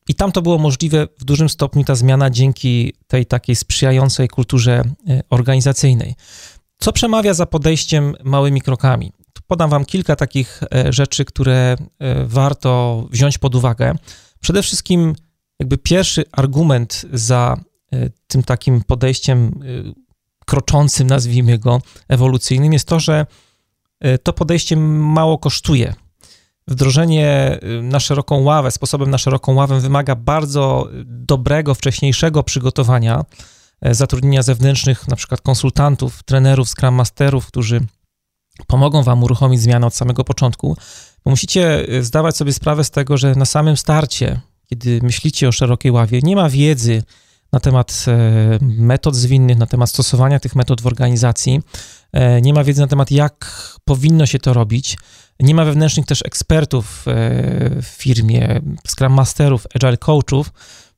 I 0.08 0.14
tam 0.14 0.32
to 0.32 0.42
było 0.42 0.58
możliwe 0.58 1.08
w 1.18 1.24
dużym 1.24 1.48
stopniu 1.48 1.84
ta 1.84 1.94
zmiana 1.94 2.30
dzięki 2.30 2.94
tej 3.06 3.26
takiej 3.26 3.56
sprzyjającej 3.56 4.28
kulturze 4.28 4.82
e, 5.08 5.20
organizacyjnej. 5.30 6.14
Co 6.78 6.92
przemawia 6.92 7.34
za 7.34 7.46
podejściem 7.46 8.14
małymi 8.24 8.60
krokami? 8.60 9.12
Tu 9.32 9.42
podam 9.46 9.70
Wam 9.70 9.84
kilka 9.84 10.16
takich 10.16 10.60
e, 10.74 10.92
rzeczy, 10.92 11.24
które 11.24 11.76
e, 11.98 12.24
warto 12.24 13.04
wziąć 13.10 13.38
pod 13.38 13.54
uwagę. 13.54 13.94
Przede 14.40 14.62
wszystkim, 14.62 15.14
jakby 15.58 15.78
pierwszy 15.78 16.24
argument 16.32 17.06
za 17.12 17.56
tym 18.26 18.42
takim 18.42 18.82
podejściem 18.82 19.60
kroczącym, 20.46 21.06
nazwijmy 21.06 21.58
go, 21.58 21.82
ewolucyjnym, 22.08 22.72
jest 22.72 22.88
to, 22.88 23.00
że 23.00 23.26
to 24.22 24.32
podejście 24.32 24.76
mało 24.76 25.38
kosztuje. 25.38 25.94
Wdrożenie 26.68 27.58
y, 27.62 27.82
na 27.82 28.00
szeroką 28.00 28.42
ławę, 28.42 28.70
sposobem 28.70 29.10
na 29.10 29.18
szeroką 29.18 29.54
ławę 29.54 29.80
wymaga 29.80 30.14
bardzo 30.14 30.88
dobrego, 31.04 31.74
wcześniejszego 31.74 32.42
przygotowania, 32.42 33.24
e, 33.80 33.94
zatrudnienia 33.94 34.42
zewnętrznych, 34.42 35.08
na 35.08 35.16
przykład 35.16 35.40
konsultantów, 35.40 36.22
trenerów, 36.22 36.68
scrum 36.68 36.94
masterów, 36.94 37.46
którzy 37.46 37.80
pomogą 38.66 39.02
wam 39.02 39.22
uruchomić 39.22 39.60
zmianę 39.60 39.86
od 39.86 39.94
samego 39.94 40.24
początku, 40.24 40.76
bo 41.24 41.30
musicie 41.30 41.88
y, 41.88 42.04
zdawać 42.04 42.36
sobie 42.36 42.52
sprawę 42.52 42.84
z 42.84 42.90
tego, 42.90 43.16
że 43.16 43.34
na 43.34 43.44
samym 43.44 43.76
starcie, 43.76 44.40
kiedy 44.68 45.00
myślicie 45.02 45.48
o 45.48 45.52
szerokiej 45.52 45.92
ławie, 45.92 46.20
nie 46.22 46.36
ma 46.36 46.48
wiedzy 46.48 47.02
na 47.52 47.60
temat 47.60 48.04
e, 48.08 48.58
metod 48.60 49.16
zwinnych, 49.16 49.58
na 49.58 49.66
temat 49.66 49.90
stosowania 49.90 50.40
tych 50.40 50.54
metod 50.54 50.80
w 50.80 50.86
organizacji, 50.86 51.60
e, 52.12 52.40
nie 52.40 52.54
ma 52.54 52.64
wiedzy 52.64 52.80
na 52.80 52.86
temat, 52.86 53.10
jak 53.10 53.68
powinno 53.84 54.26
się 54.26 54.38
to 54.38 54.52
robić. 54.52 54.96
Nie 55.42 55.54
ma 55.54 55.64
wewnętrznych 55.64 56.06
też 56.06 56.22
ekspertów 56.24 57.04
e, 57.08 57.12
w 57.82 57.86
firmie, 57.86 58.60
Scrum 58.88 59.12
Masterów, 59.12 59.66
Agile 59.74 59.96
Coachów. 59.96 60.52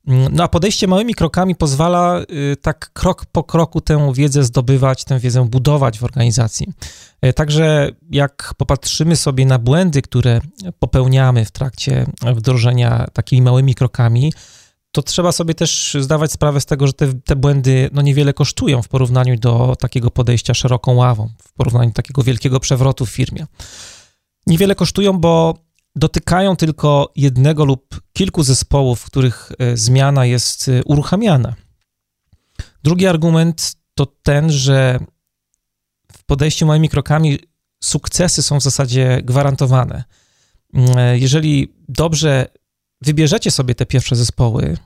Mm, 0.06 0.36
no 0.36 0.44
a 0.44 0.48
podejście 0.48 0.86
małymi 0.86 1.14
krokami 1.14 1.54
pozwala 1.54 2.20
y, 2.20 2.56
tak 2.56 2.90
krok 2.92 3.26
po 3.26 3.44
kroku 3.44 3.80
tę 3.80 4.12
wiedzę 4.14 4.44
zdobywać, 4.44 5.04
tę 5.04 5.18
wiedzę 5.18 5.48
budować 5.48 5.98
w 5.98 6.04
organizacji. 6.04 6.66
E, 7.20 7.32
także 7.32 7.90
jak 8.10 8.54
popatrzymy 8.56 9.16
sobie 9.16 9.46
na 9.46 9.58
błędy, 9.58 10.02
które 10.02 10.40
popełniamy 10.78 11.44
w 11.44 11.50
trakcie 11.50 12.06
wdrożenia 12.34 13.06
takimi 13.12 13.42
małymi 13.42 13.74
krokami, 13.74 14.32
to 14.92 15.02
trzeba 15.02 15.32
sobie 15.32 15.54
też 15.54 15.96
zdawać 16.00 16.32
sprawę 16.32 16.60
z 16.60 16.66
tego, 16.66 16.86
że 16.86 16.92
te, 16.92 17.14
te 17.14 17.36
błędy 17.36 17.90
no, 17.92 18.02
niewiele 18.02 18.32
kosztują 18.32 18.82
w 18.82 18.88
porównaniu 18.88 19.36
do 19.38 19.76
takiego 19.78 20.10
podejścia 20.10 20.54
szeroką 20.54 20.94
ławą, 20.94 21.30
w 21.42 21.52
porównaniu 21.52 21.90
do 21.90 21.94
takiego 21.94 22.22
wielkiego 22.22 22.60
przewrotu 22.60 23.06
w 23.06 23.10
firmie. 23.10 23.46
Niewiele 24.46 24.74
kosztują, 24.74 25.18
bo 25.18 25.64
dotykają 25.96 26.56
tylko 26.56 27.12
jednego 27.16 27.64
lub 27.64 28.00
kilku 28.12 28.42
zespołów, 28.42 29.00
w 29.00 29.06
których 29.06 29.52
e, 29.58 29.76
zmiana 29.76 30.26
jest 30.26 30.68
e, 30.68 30.84
uruchamiana. 30.84 31.54
Drugi 32.82 33.06
argument 33.06 33.76
to 33.94 34.06
ten, 34.06 34.52
że 34.52 34.98
w 36.12 36.24
podejściu 36.24 36.66
małymi 36.66 36.88
krokami 36.88 37.38
sukcesy 37.84 38.42
są 38.42 38.60
w 38.60 38.62
zasadzie 38.62 39.20
gwarantowane. 39.24 40.04
Mm, 40.74 40.98
e, 40.98 41.18
jeżeli 41.18 41.74
dobrze 41.88 42.46
wybierzecie 43.00 43.50
sobie 43.50 43.74
te 43.74 43.86
pierwsze 43.86 44.16
zespoły, 44.16 44.76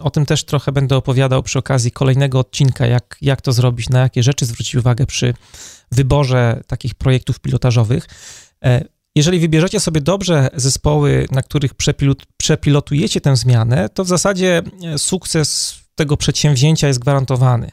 o 0.00 0.10
tym 0.10 0.26
też 0.26 0.44
trochę 0.44 0.72
będę 0.72 0.96
opowiadał 0.96 1.42
przy 1.42 1.58
okazji 1.58 1.90
kolejnego 1.90 2.38
odcinka, 2.38 2.86
jak, 2.86 3.16
jak 3.20 3.40
to 3.40 3.52
zrobić, 3.52 3.88
na 3.88 4.00
jakie 4.00 4.22
rzeczy 4.22 4.46
zwrócić 4.46 4.74
uwagę 4.74 5.06
przy 5.06 5.34
wyborze 5.92 6.60
takich 6.66 6.94
projektów 6.94 7.40
pilotażowych. 7.40 8.08
E, 8.64 8.84
jeżeli 9.14 9.40
wybierzecie 9.40 9.80
sobie 9.80 10.00
dobrze 10.00 10.48
zespoły, 10.54 11.26
na 11.30 11.42
których 11.42 11.74
przepilot, 11.74 12.22
przepilotujecie 12.36 13.20
tę 13.20 13.36
zmianę, 13.36 13.88
to 13.88 14.04
w 14.04 14.08
zasadzie 14.08 14.62
e, 14.84 14.98
sukces 14.98 15.78
tego 15.94 16.16
przedsięwzięcia 16.16 16.88
jest 16.88 17.00
gwarantowany. 17.00 17.70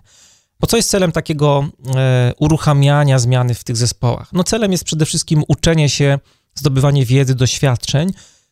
Bo 0.60 0.68
co 0.68 0.78
jest 0.78 0.90
celem 0.90 1.12
takiego 1.12 1.70
e, 1.96 2.34
uruchamiania 2.40 3.20
zmiany 3.20 3.54
w 3.54 3.64
tych 3.64 3.78
zespołach? 3.78 4.34
No 4.34 4.44
celem 4.44 4.72
jest 4.72 4.84
przede 4.84 5.06
wszystkim 5.06 5.44
uczenie 5.48 5.90
się, 5.90 6.20
zdobywanie 6.56 7.06
wiedzy, 7.06 7.36
doświadczeń, 7.36 8.12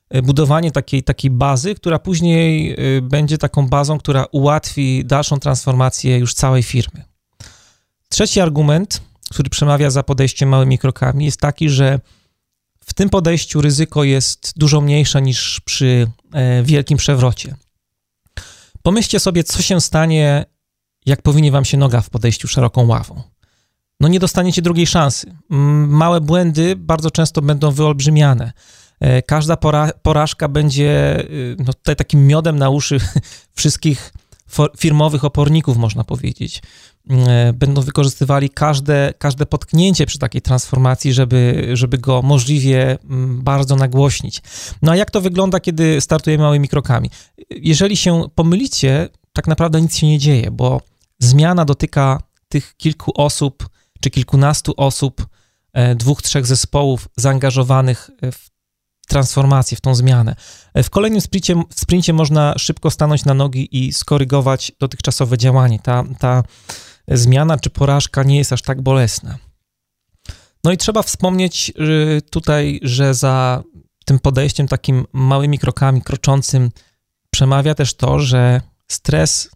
E, 0.09 0.21
budowanie 0.21 0.71
takiej, 0.71 1.03
takiej 1.03 1.31
bazy, 1.31 1.75
która 1.75 1.99
później 1.99 2.71
e, 2.97 3.01
będzie 3.01 3.37
taką 3.37 3.67
bazą, 3.67 3.97
która 3.97 4.25
ułatwi 4.31 5.05
dalszą 5.05 5.39
transformację 5.39 6.17
już 6.17 6.33
całej 6.33 6.63
firmy. 6.63 7.03
Trzeci 8.09 8.39
argument, 8.39 9.01
który 9.31 9.49
przemawia 9.49 9.89
za 9.89 10.03
podejściem 10.03 10.49
małymi 10.49 10.77
krokami, 10.77 11.25
jest 11.25 11.39
taki, 11.39 11.69
że 11.69 11.99
tym 12.97 13.09
podejściu 13.09 13.61
ryzyko 13.61 14.03
jest 14.03 14.53
dużo 14.55 14.81
mniejsze 14.81 15.21
niż 15.21 15.61
przy 15.65 16.07
e, 16.33 16.63
wielkim 16.63 16.97
przewrocie. 16.97 17.55
Pomyślcie 18.83 19.19
sobie, 19.19 19.43
co 19.43 19.61
się 19.61 19.81
stanie, 19.81 20.45
jak 21.05 21.21
powinie 21.21 21.51
wam 21.51 21.65
się 21.65 21.77
noga 21.77 22.01
w 22.01 22.09
podejściu 22.09 22.47
szeroką 22.47 22.87
ławą. 22.87 23.21
No 23.99 24.07
nie 24.07 24.19
dostaniecie 24.19 24.61
drugiej 24.61 24.87
szansy. 24.87 25.33
Małe 25.87 26.21
błędy 26.21 26.75
bardzo 26.75 27.11
często 27.11 27.41
będą 27.41 27.71
wyolbrzymiane. 27.71 28.53
E, 28.99 29.21
każda 29.21 29.57
pora, 29.57 29.91
porażka 30.01 30.47
będzie 30.47 31.19
y, 31.29 31.55
no, 31.59 31.73
tutaj 31.73 31.95
takim 31.95 32.27
miodem 32.27 32.59
na 32.59 32.69
uszy 32.69 32.97
wszystkich 33.57 34.13
firmowych 34.77 35.25
oporników, 35.25 35.77
można 35.77 36.03
powiedzieć. 36.03 36.61
E, 37.09 37.53
będą 37.53 37.81
wykorzystywali 37.81 38.49
każde, 38.49 39.13
każde 39.17 39.45
potknięcie 39.45 40.05
przy 40.05 40.19
takiej 40.19 40.41
transformacji, 40.41 41.13
żeby, 41.13 41.69
żeby 41.73 41.97
go 41.97 42.21
możliwie 42.21 42.97
mm, 43.03 43.41
bardzo 43.43 43.75
nagłośnić. 43.75 44.41
No 44.81 44.91
a 44.91 44.95
jak 44.95 45.11
to 45.11 45.21
wygląda, 45.21 45.59
kiedy 45.59 46.01
startujemy 46.01 46.43
małymi 46.43 46.67
krokami? 46.67 47.09
Jeżeli 47.49 47.97
się 47.97 48.23
pomylicie, 48.35 49.09
tak 49.33 49.47
naprawdę 49.47 49.81
nic 49.81 49.97
się 49.97 50.07
nie 50.07 50.19
dzieje, 50.19 50.51
bo 50.51 50.81
zmiana 51.19 51.65
dotyka 51.65 52.21
tych 52.49 52.77
kilku 52.77 53.11
osób 53.15 53.69
czy 54.01 54.09
kilkunastu 54.09 54.73
osób, 54.77 55.27
e, 55.73 55.95
dwóch, 55.95 56.21
trzech 56.21 56.45
zespołów 56.45 57.07
zaangażowanych 57.15 58.09
w 58.31 58.47
transformację, 59.07 59.77
w 59.77 59.81
tą 59.81 59.95
zmianę. 59.95 60.35
W 60.75 60.89
kolejnym 60.89 61.21
sprincie, 61.21 61.55
w 61.69 61.79
sprincie 61.79 62.13
można 62.13 62.53
szybko 62.57 62.91
stanąć 62.91 63.25
na 63.25 63.33
nogi 63.33 63.85
i 63.85 63.93
skorygować 63.93 64.71
dotychczasowe 64.79 65.37
działanie. 65.37 65.79
Ta, 65.79 66.03
ta 66.19 66.43
zmiana 67.11 67.57
czy 67.57 67.69
porażka 67.69 68.23
nie 68.23 68.37
jest 68.37 68.53
aż 68.53 68.61
tak 68.61 68.81
bolesna. 68.81 69.37
No 70.63 70.71
i 70.71 70.77
trzeba 70.77 71.03
wspomnieć 71.03 71.73
y, 72.17 72.21
tutaj, 72.21 72.79
że 72.83 73.13
za 73.13 73.63
tym 74.05 74.19
podejściem 74.19 74.67
takim 74.67 75.05
małymi 75.13 75.59
krokami, 75.59 76.01
kroczącym, 76.01 76.69
przemawia 77.29 77.75
też 77.75 77.93
to, 77.93 78.19
że 78.19 78.61
stres 78.87 79.49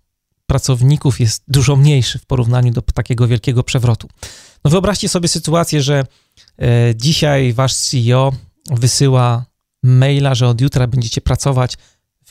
pracowników 0.46 1.20
jest 1.20 1.44
dużo 1.48 1.76
mniejszy 1.76 2.20
w 2.20 2.26
porównaniu 2.26 2.72
do 2.72 2.82
takiego 2.82 3.28
wielkiego 3.28 3.64
przewrotu. 3.64 4.08
No 4.64 4.72
wyobraźcie 4.72 5.10
sobie 5.10 5.28
sytuację, 5.28 5.82
że 5.82 6.06
e, 6.62 6.96
dzisiaj 6.96 7.54
wasz 7.54 7.76
CEO 7.76 8.34
wysyła 8.72 9.46
maila, 9.84 10.36
że 10.36 10.48
od 10.48 10.62
jutra 10.62 10.88
będziecie 10.88 11.22
pracować 11.22 11.78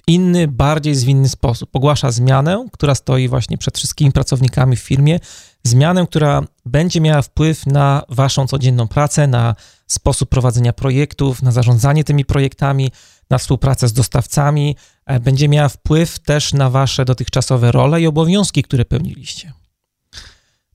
w 0.00 0.08
inny, 0.08 0.48
bardziej 0.48 0.94
zwinny 0.94 1.28
sposób. 1.28 1.76
Ogłasza 1.76 2.10
zmianę, 2.10 2.66
która 2.72 2.94
stoi 2.94 3.28
właśnie 3.28 3.58
przed 3.58 3.78
wszystkimi 3.78 4.12
pracownikami 4.12 4.76
w 4.76 4.80
firmie, 4.80 5.20
zmianę, 5.64 6.06
która 6.06 6.42
będzie 6.66 7.00
miała 7.00 7.22
wpływ 7.22 7.66
na 7.66 8.02
waszą 8.08 8.46
codzienną 8.46 8.88
pracę, 8.88 9.26
na 9.26 9.54
sposób 9.86 10.28
prowadzenia 10.28 10.72
projektów, 10.72 11.42
na 11.42 11.52
zarządzanie 11.52 12.04
tymi 12.04 12.24
projektami, 12.24 12.92
na 13.30 13.38
współpracę 13.38 13.88
z 13.88 13.92
dostawcami, 13.92 14.76
e, 15.06 15.20
będzie 15.20 15.48
miała 15.48 15.68
wpływ 15.68 16.18
też 16.18 16.52
na 16.52 16.70
wasze 16.70 17.04
dotychczasowe 17.04 17.72
role 17.72 18.00
i 18.00 18.06
obowiązki, 18.06 18.62
które 18.62 18.84
pełniliście. 18.84 19.52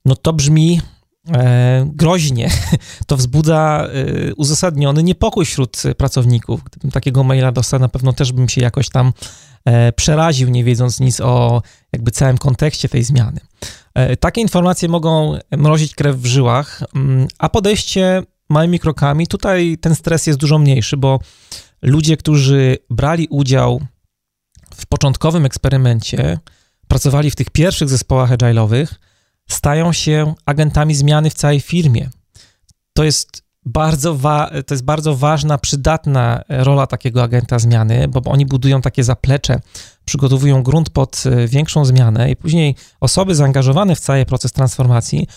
No 0.05 0.15
to 0.15 0.33
brzmi 0.33 0.81
groźnie. 1.85 2.49
To 3.07 3.17
wzbudza 3.17 3.87
e, 3.87 4.35
uzasadniony 4.35 5.03
niepokój 5.03 5.45
wśród 5.45 5.83
pracowników. 5.97 6.63
Gdybym 6.63 6.91
takiego 6.91 7.23
maila 7.23 7.51
dostał, 7.51 7.79
na 7.79 7.89
pewno 7.89 8.13
też 8.13 8.31
bym 8.31 8.49
się 8.49 8.61
jakoś 8.61 8.89
tam 8.89 9.13
e, 9.65 9.91
przeraził, 9.91 10.49
nie 10.49 10.63
wiedząc 10.63 10.99
nic 10.99 11.21
o 11.21 11.61
jakby 11.93 12.11
całym 12.11 12.37
kontekście 12.37 12.89
tej 12.89 13.03
zmiany. 13.03 13.39
E, 13.93 14.17
takie 14.17 14.41
informacje 14.41 14.89
mogą 14.89 15.37
mrozić 15.51 15.95
krew 15.95 16.17
w 16.17 16.25
żyłach, 16.25 16.83
mm, 16.95 17.27
a 17.39 17.49
podejście 17.49 18.23
małymi 18.49 18.79
krokami, 18.79 19.27
tutaj 19.27 19.77
ten 19.81 19.95
stres 19.95 20.27
jest 20.27 20.39
dużo 20.39 20.59
mniejszy, 20.59 20.97
bo 20.97 21.19
ludzie, 21.81 22.17
którzy 22.17 22.77
brali 22.89 23.27
udział 23.29 23.81
w 24.75 24.85
początkowym 24.85 25.45
eksperymencie, 25.45 26.39
pracowali 26.87 27.31
w 27.31 27.35
tych 27.35 27.49
pierwszych 27.49 27.89
zespołach 27.89 28.31
agile'owych, 28.31 28.87
stają 29.47 29.93
się 29.93 30.33
agentami 30.45 30.95
zmiany 30.95 31.29
w 31.29 31.33
całej 31.33 31.59
firmie. 31.59 32.09
To 32.93 33.03
jest 33.03 33.45
bardzo, 33.65 34.17
to 34.67 34.73
jest 34.73 34.83
bardzo 34.83 35.15
ważna, 35.15 35.57
przydatna 35.57 36.41
rola 36.49 36.87
takiego 36.87 37.23
agenta 37.23 37.59
zmiany, 37.59 38.07
bo 38.07 38.31
oni 38.31 38.45
budują 38.45 38.81
takie 38.81 39.03
zaplecze, 39.03 39.59
przygotowują 40.05 40.63
grunt 40.63 40.89
pod 40.89 41.23
e, 41.25 41.47
większą 41.47 41.85
zmianę 41.85 42.31
i 42.31 42.35
później 42.35 42.75
osoby 42.99 43.35
zaangażowane 43.35 43.95
w 43.95 43.99
cały 43.99 44.25
proces 44.25 44.51
transformacji, 44.51 45.27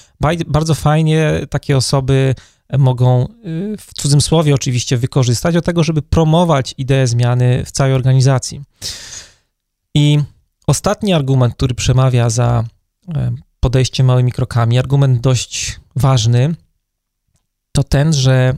bardzo 0.47 0.75
fajnie 0.75 1.41
takie 1.51 1.77
osoby 1.77 2.35
mogą, 2.79 3.23
e, 3.23 3.27
w 3.79 3.95
cudzym 3.95 4.21
słowie 4.21 4.55
oczywiście, 4.55 4.97
wykorzystać 4.97 5.55
do 5.55 5.63
tego, 5.63 5.85
żeby 5.85 6.03
promować 6.03 6.75
ideę 6.79 7.07
zmiany 7.07 7.65
w 7.65 7.71
całej 7.71 7.95
organizacji. 7.95 8.61
I 9.95 10.19
ostatni 10.67 11.13
argument, 11.13 11.55
który 11.55 11.75
przemawia 11.75 12.31
za 12.31 12.65
e, 13.69 13.71
podejściem 13.71 14.07
małymi 14.07 14.33
krokami, 14.33 14.79
argument 14.79 15.21
dość 15.21 15.81
ważny, 15.97 16.55
to 17.73 17.85
ten, 17.85 18.13
że 18.13 18.55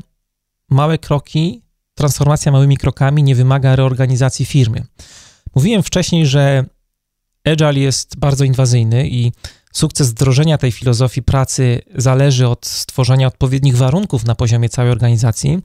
małe 0.70 0.98
kroki, 0.98 1.62
transformacja 1.94 2.52
małymi 2.52 2.76
krokami 2.76 3.22
nie 3.22 3.34
wymaga 3.34 3.76
reorganizacji 3.76 4.46
firmy. 4.46 4.84
Mówiłem 5.54 5.82
wcześniej, 5.82 6.26
że 6.26 6.64
Agile 7.44 7.80
jest 7.80 8.18
bardzo 8.18 8.44
inwazyjny 8.44 9.08
i 9.08 9.32
sukces 9.72 10.10
wdrożenia 10.10 10.58
tej 10.58 10.72
filozofii 10.72 11.22
pracy 11.22 11.80
zależy 11.94 12.48
od 12.48 12.66
stworzenia 12.66 13.26
odpowiednich 13.26 13.76
warunków 13.76 14.24
na 14.24 14.34
poziomie 14.34 14.68
całej 14.68 14.92
organizacji. 14.92 15.58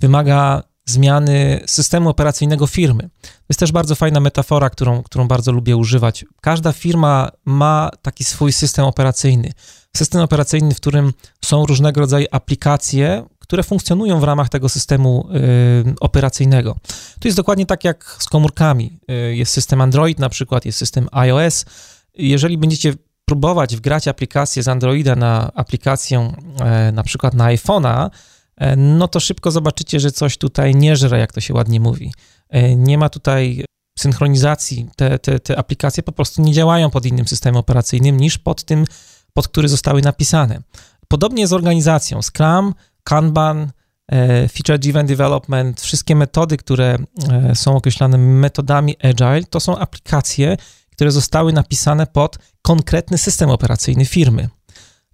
Wymaga 0.00 0.62
zmiany 0.84 1.60
systemu 1.66 2.08
operacyjnego 2.08 2.66
firmy. 2.66 3.10
To 3.22 3.46
jest 3.48 3.60
też 3.60 3.72
bardzo 3.72 3.94
fajna 3.94 4.20
metafora, 4.20 4.70
którą, 4.70 5.02
którą 5.02 5.28
bardzo 5.28 5.52
lubię 5.52 5.76
używać. 5.76 6.24
Każda 6.40 6.72
firma 6.72 7.30
ma 7.44 7.90
taki 8.02 8.24
swój 8.24 8.52
system 8.52 8.84
operacyjny. 8.84 9.52
System 9.96 10.20
operacyjny, 10.22 10.74
w 10.74 10.76
którym 10.76 11.12
są 11.44 11.66
różnego 11.66 12.00
rodzaju 12.00 12.26
aplikacje, 12.30 13.24
które 13.38 13.62
funkcjonują 13.62 14.20
w 14.20 14.24
ramach 14.24 14.48
tego 14.48 14.68
systemu 14.68 15.28
y, 15.88 15.94
operacyjnego. 16.00 16.76
To 17.20 17.28
jest 17.28 17.36
dokładnie 17.36 17.66
tak 17.66 17.84
jak 17.84 18.16
z 18.18 18.28
komórkami. 18.28 18.98
Y, 19.10 19.36
jest 19.36 19.52
system 19.52 19.80
Android 19.80 20.18
na 20.18 20.28
przykład, 20.28 20.64
jest 20.64 20.78
system 20.78 21.08
iOS. 21.12 21.64
Jeżeli 22.14 22.58
będziecie 22.58 22.94
próbować 23.24 23.76
wgrać 23.76 24.08
aplikację 24.08 24.62
z 24.62 24.68
Androida 24.68 25.16
na 25.16 25.52
aplikację 25.54 26.32
y, 26.88 26.92
na 26.92 27.02
przykład 27.02 27.34
na 27.34 27.44
iPhone'a, 27.44 28.10
no 28.76 29.08
to 29.08 29.20
szybko 29.20 29.50
zobaczycie, 29.50 30.00
że 30.00 30.12
coś 30.12 30.38
tutaj 30.38 30.74
nie 30.74 30.96
żre, 30.96 31.18
jak 31.18 31.32
to 31.32 31.40
się 31.40 31.54
ładnie 31.54 31.80
mówi. 31.80 32.12
E, 32.48 32.76
nie 32.76 32.98
ma 32.98 33.08
tutaj 33.08 33.64
synchronizacji. 33.98 34.88
Te, 34.96 35.18
te, 35.18 35.40
te 35.40 35.58
aplikacje 35.58 36.02
po 36.02 36.12
prostu 36.12 36.42
nie 36.42 36.52
działają 36.52 36.90
pod 36.90 37.06
innym 37.06 37.28
systemem 37.28 37.56
operacyjnym 37.56 38.16
niż 38.16 38.38
pod 38.38 38.64
tym, 38.64 38.84
pod 39.32 39.48
który 39.48 39.68
zostały 39.68 40.02
napisane. 40.02 40.62
Podobnie 41.08 41.46
z 41.46 41.52
organizacją. 41.52 42.22
Scrum, 42.22 42.74
Kanban, 43.04 43.72
e, 44.08 44.48
Feature 44.48 44.78
Driven 44.78 45.06
Development, 45.06 45.80
wszystkie 45.80 46.16
metody, 46.16 46.56
które 46.56 46.98
są 47.54 47.76
określane 47.76 48.18
metodami 48.18 48.96
Agile, 49.02 49.44
to 49.44 49.60
są 49.60 49.78
aplikacje, 49.78 50.56
które 50.92 51.10
zostały 51.10 51.52
napisane 51.52 52.06
pod 52.06 52.38
konkretny 52.62 53.18
system 53.18 53.50
operacyjny 53.50 54.04
firmy. 54.04 54.48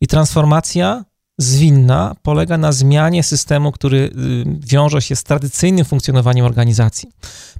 I 0.00 0.06
transformacja 0.06 1.04
zwinna 1.38 2.16
polega 2.22 2.58
na 2.58 2.72
zmianie 2.72 3.22
systemu, 3.22 3.72
który 3.72 3.98
y, 3.98 4.10
wiąże 4.46 5.02
się 5.02 5.16
z 5.16 5.24
tradycyjnym 5.24 5.84
funkcjonowaniem 5.84 6.46
organizacji. 6.46 7.08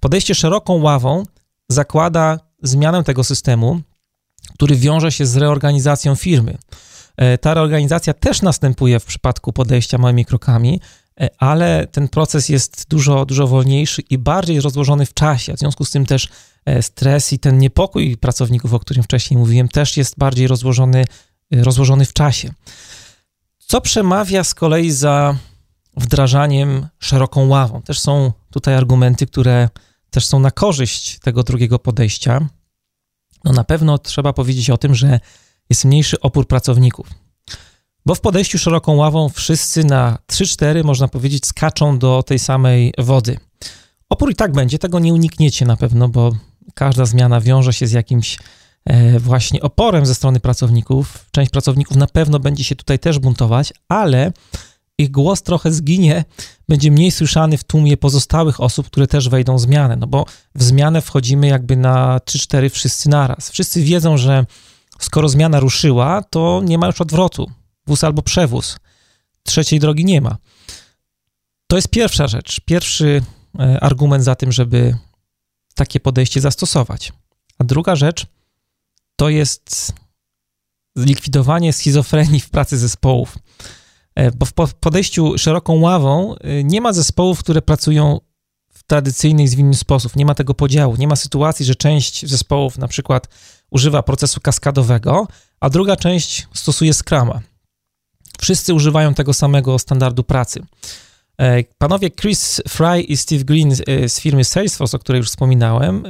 Podejście 0.01 0.35
szeroką 0.35 0.83
ławą 0.83 1.23
zakłada 1.69 2.41
zmianę 2.63 3.05
tego 3.05 3.25
systemu, 3.25 3.81
który 4.55 4.77
wiąże 4.77 5.13
się 5.13 5.27
z 5.27 5.37
reorganizacją 5.37 6.15
firmy. 6.15 6.59
E, 7.17 7.39
ta 7.39 7.55
reorganizacja 7.55 8.15
też 8.15 8.43
następuje 8.43 9.01
w 9.01 9.05
przypadku 9.05 9.53
podejścia 9.53 9.99
małymi 9.99 10.25
krokami, 10.25 10.81
e, 11.21 11.29
ale 11.39 11.87
ten 11.87 12.09
proces 12.09 12.49
jest 12.49 12.87
dużo, 12.89 13.27
dużo 13.27 13.47
wolniejszy 13.47 14.03
i 14.11 14.19
bardziej 14.19 14.61
rozłożony 14.61 15.07
w 15.07 15.15
czasie. 15.15 15.55
W 15.55 15.59
związku 15.59 15.85
z 15.85 15.91
tym 15.91 16.07
też 16.07 16.29
e, 16.65 16.83
stres 16.83 17.33
i 17.33 17.39
ten 17.39 17.59
niepokój 17.59 18.17
pracowników, 18.17 18.75
o 18.75 18.79
którym 18.79 19.03
wcześniej 19.03 19.39
mówiłem, 19.39 19.69
też 19.69 19.97
jest 19.97 20.19
bardziej 20.19 20.47
rozłożony, 20.47 21.05
rozłożony 21.53 22.05
w 22.05 22.13
czasie. 22.13 22.53
Co 23.71 23.81
przemawia 23.81 24.45
z 24.45 24.55
kolei 24.55 24.91
za 24.91 25.37
wdrażaniem 25.97 26.89
szeroką 26.99 27.49
ławą? 27.49 27.83
Też 27.83 28.01
są 28.01 28.33
tutaj 28.51 28.75
argumenty, 28.75 29.27
które 29.27 29.69
też 30.11 30.27
są 30.27 30.41
na 30.41 30.51
korzyść 30.51 31.19
tego 31.19 31.43
drugiego 31.43 31.79
podejścia. 31.79 32.49
No 33.45 33.53
na 33.53 33.65
pewno 33.65 33.99
trzeba 33.99 34.33
powiedzieć 34.33 34.71
o 34.71 34.79
tym, 34.79 34.95
że 34.95 35.21
jest 35.71 35.85
mniejszy 35.85 36.21
opór 36.21 36.47
pracowników. 36.47 37.07
Bo 38.07 38.15
w 38.15 38.21
podejściu 38.21 38.59
szeroką 38.59 38.97
ławą 38.97 39.29
wszyscy 39.29 39.85
na 39.85 40.19
3-4, 40.33 40.85
można 40.85 41.09
powiedzieć, 41.09 41.47
skaczą 41.47 41.99
do 41.99 42.23
tej 42.23 42.39
samej 42.39 42.95
wody. 42.99 43.39
Opór 44.09 44.31
i 44.31 44.35
tak 44.35 44.53
będzie, 44.53 44.79
tego 44.79 44.99
nie 44.99 45.15
unikniecie 45.15 45.67
na 45.67 45.77
pewno, 45.77 46.09
bo 46.09 46.33
każda 46.75 47.07
zmiana 47.07 47.41
wiąże 47.41 47.73
się 47.73 47.87
z 47.87 47.93
jakimś 47.93 48.39
właśnie 49.19 49.63
oporem 49.63 50.07
ze 50.07 50.15
strony 50.15 50.41
pracowników. 50.41 51.27
Część 51.31 51.51
pracowników 51.51 51.97
na 51.97 52.07
pewno 52.07 52.39
będzie 52.39 52.65
się 52.65 52.77
tutaj 52.77 52.99
też 52.99 53.19
buntować, 53.19 53.73
ale 53.89 54.33
ich 54.99 55.11
głos 55.11 55.43
trochę 55.43 55.73
zginie, 55.73 56.25
będzie 56.69 56.91
mniej 56.91 57.11
słyszany 57.11 57.59
w 57.59 57.65
tłumie 57.65 57.97
pozostałych 57.97 58.61
osób, 58.61 58.87
które 58.87 59.07
też 59.07 59.29
wejdą 59.29 59.57
w 59.57 59.61
zmianę, 59.61 59.97
no 59.97 60.07
bo 60.07 60.27
w 60.55 60.63
zmianę 60.63 61.01
wchodzimy 61.01 61.47
jakby 61.47 61.77
na 61.77 62.19
3-4 62.19 62.71
wszyscy 62.71 63.09
naraz. 63.09 63.51
Wszyscy 63.51 63.83
wiedzą, 63.83 64.17
że 64.17 64.47
skoro 64.99 65.29
zmiana 65.29 65.61
ruszyła, 65.61 66.23
to 66.31 66.63
nie 66.65 66.79
ma 66.79 66.87
już 66.87 67.01
odwrotu. 67.01 67.51
Wóz 67.87 68.05
albo 68.05 68.23
przewóz. 68.23 68.79
Trzeciej 69.43 69.81
drogi 69.81 70.05
nie 70.05 70.21
ma. 70.21 70.37
To 71.67 71.77
jest 71.77 71.89
pierwsza 71.89 72.29
rzecz, 72.29 72.61
pierwszy 72.61 73.23
e, 73.59 73.81
argument 73.81 74.25
za 74.25 74.35
tym, 74.35 74.53
żeby 74.53 74.97
takie 75.75 76.01
podejście 76.01 76.41
zastosować. 76.41 77.13
A 77.59 77.65
druga 77.65 77.97
rzecz– 77.97 78.27
to 79.19 79.29
jest 79.29 79.93
zlikwidowanie 80.97 81.73
schizofrenii 81.73 82.41
w 82.41 82.51
pracy 82.51 82.79
zespołów. 82.79 83.39
E, 84.15 84.31
bo 84.31 84.67
w 84.67 84.75
podejściu 84.75 85.39
szeroką 85.39 85.81
ławą 85.81 86.35
e, 86.35 86.65
nie 86.65 86.81
ma 86.81 86.93
zespołów, 86.93 87.39
które 87.39 87.63
pracują 87.63 88.21
w 88.73 88.83
tradycyjny 88.83 89.43
i 89.43 89.49
zwinny 89.49 89.75
sposób. 89.75 90.17
Nie 90.17 90.27
ma 90.27 90.35
tego 90.35 90.55
podziału. 90.55 90.97
Nie 90.97 91.09
ma 91.09 91.17
sytuacji, 91.17 91.67
że 91.67 91.75
część 91.75 92.27
zespołów 92.27 92.79
na 92.79 92.89
przykład 92.89 93.29
używa 93.71 94.03
procesu 94.03 94.41
kaskadowego, 94.41 95.29
a 95.61 95.71
druga 95.71 95.97
część 95.97 96.49
stosuje 96.55 96.95
Scrama. 96.95 97.41
Wszyscy 98.41 98.75
używają 98.75 99.15
tego 99.15 99.35
samego 99.35 99.79
standardu 99.79 100.25
pracy. 100.25 100.67
E, 101.39 101.65
panowie 101.79 102.11
Chris 102.11 102.61
Fry 102.69 103.01
i 103.01 103.17
Steve 103.17 103.45
Green 103.45 103.75
z 104.09 104.21
firmy 104.21 104.45
Salesforce, 104.45 104.97
o 104.97 105.01
której 105.01 105.19
już 105.19 105.29
wspominałem, 105.29 106.05